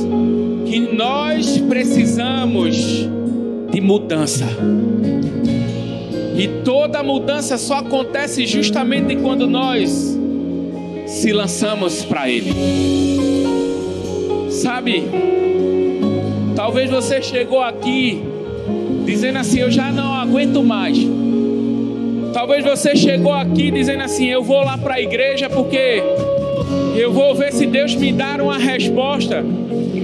que 0.66 0.80
nós 0.80 1.58
precisamos 1.58 3.08
de 3.72 3.82
mudança, 3.82 4.46
e 6.38 6.48
toda 6.64 7.04
mudança 7.04 7.58
só 7.58 7.76
acontece 7.76 8.48
justamente 8.48 9.16
quando 9.18 9.48
nós 9.48 10.18
se 11.12 11.34
lançamos 11.34 12.06
para 12.06 12.30
Ele. 12.30 12.54
Sabe, 14.50 15.04
talvez 16.56 16.90
você 16.90 17.22
chegou 17.22 17.62
aqui 17.62 18.22
dizendo 19.06 19.38
assim: 19.38 19.60
Eu 19.60 19.70
já 19.70 19.92
não 19.92 20.14
aguento 20.14 20.64
mais. 20.64 20.98
Talvez 22.34 22.64
você 22.64 22.96
chegou 22.96 23.34
aqui 23.34 23.70
dizendo 23.72 24.04
assim: 24.04 24.28
Eu 24.28 24.42
vou 24.42 24.64
lá 24.64 24.78
para 24.78 24.96
a 24.96 25.02
igreja 25.02 25.50
porque 25.50 26.02
eu 26.96 27.12
vou 27.12 27.36
ver 27.36 27.52
se 27.52 27.66
Deus 27.66 27.94
me 27.94 28.14
dar 28.14 28.40
uma 28.40 28.58
resposta. 28.58 29.44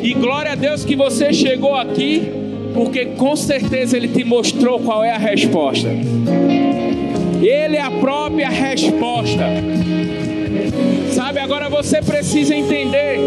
E 0.04 0.14
glória 0.14 0.52
a 0.52 0.56
Deus 0.56 0.84
que 0.84 0.96
você 0.96 1.32
chegou 1.32 1.74
aqui, 1.74 2.30
porque 2.74 3.06
com 3.06 3.36
certeza 3.36 3.96
Ele 3.96 4.10
te 4.10 4.26
mostrou 4.26 4.80
qual 4.80 5.04
é 5.04 5.12
a 5.12 5.18
resposta. 5.18 5.88
Ele 7.42 7.78
é 7.78 7.82
a 7.82 7.92
própria 7.92 8.50
resposta. 8.50 9.46
Sabe, 11.28 11.40
agora 11.42 11.68
você 11.68 12.02
precisa 12.02 12.56
entender. 12.56 13.20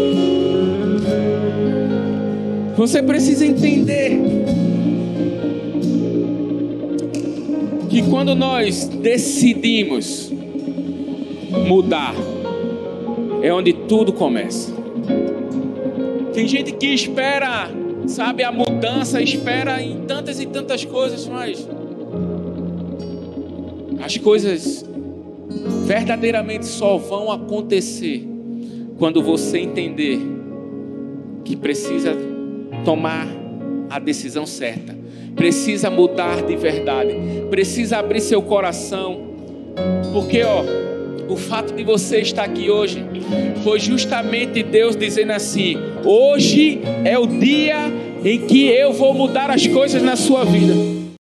Você 2.75 3.03
precisa 3.03 3.45
entender 3.45 4.19
que 7.87 8.01
quando 8.09 8.33
nós 8.33 8.87
decidimos 8.87 10.31
mudar, 11.67 12.15
é 13.43 13.53
onde 13.53 13.71
tudo 13.71 14.11
começa. 14.11 14.73
Tem 16.33 16.47
gente 16.47 16.71
que 16.71 16.87
espera, 16.87 17.69
sabe, 18.07 18.43
a 18.43 18.51
mudança, 18.51 19.21
espera 19.21 19.79
em 19.79 20.05
tantas 20.07 20.39
e 20.39 20.47
tantas 20.47 20.83
coisas, 20.83 21.27
mas 21.27 21.69
as 24.03 24.17
coisas 24.17 24.90
verdadeiramente 25.91 26.65
só 26.67 26.95
vão 26.95 27.29
acontecer 27.29 28.25
quando 28.97 29.21
você 29.21 29.59
entender 29.59 30.21
que 31.43 31.53
precisa 31.53 32.15
tomar 32.85 33.27
a 33.89 33.99
decisão 33.99 34.45
certa, 34.45 34.97
precisa 35.35 35.89
mudar 35.89 36.43
de 36.43 36.55
verdade, 36.55 37.13
precisa 37.49 37.97
abrir 37.97 38.21
seu 38.21 38.41
coração, 38.41 39.19
porque 40.13 40.41
ó, 40.43 40.63
o 41.27 41.35
fato 41.35 41.73
de 41.73 41.83
você 41.83 42.21
estar 42.21 42.45
aqui 42.45 42.69
hoje 42.69 43.03
foi 43.61 43.77
justamente 43.77 44.63
Deus 44.63 44.95
dizendo 44.95 45.31
assim: 45.31 45.75
hoje 46.05 46.79
é 47.03 47.19
o 47.19 47.27
dia 47.27 47.91
em 48.23 48.39
que 48.39 48.65
eu 48.65 48.93
vou 48.93 49.13
mudar 49.13 49.51
as 49.51 49.67
coisas 49.67 50.01
na 50.01 50.15
sua 50.15 50.45
vida. 50.45 51.00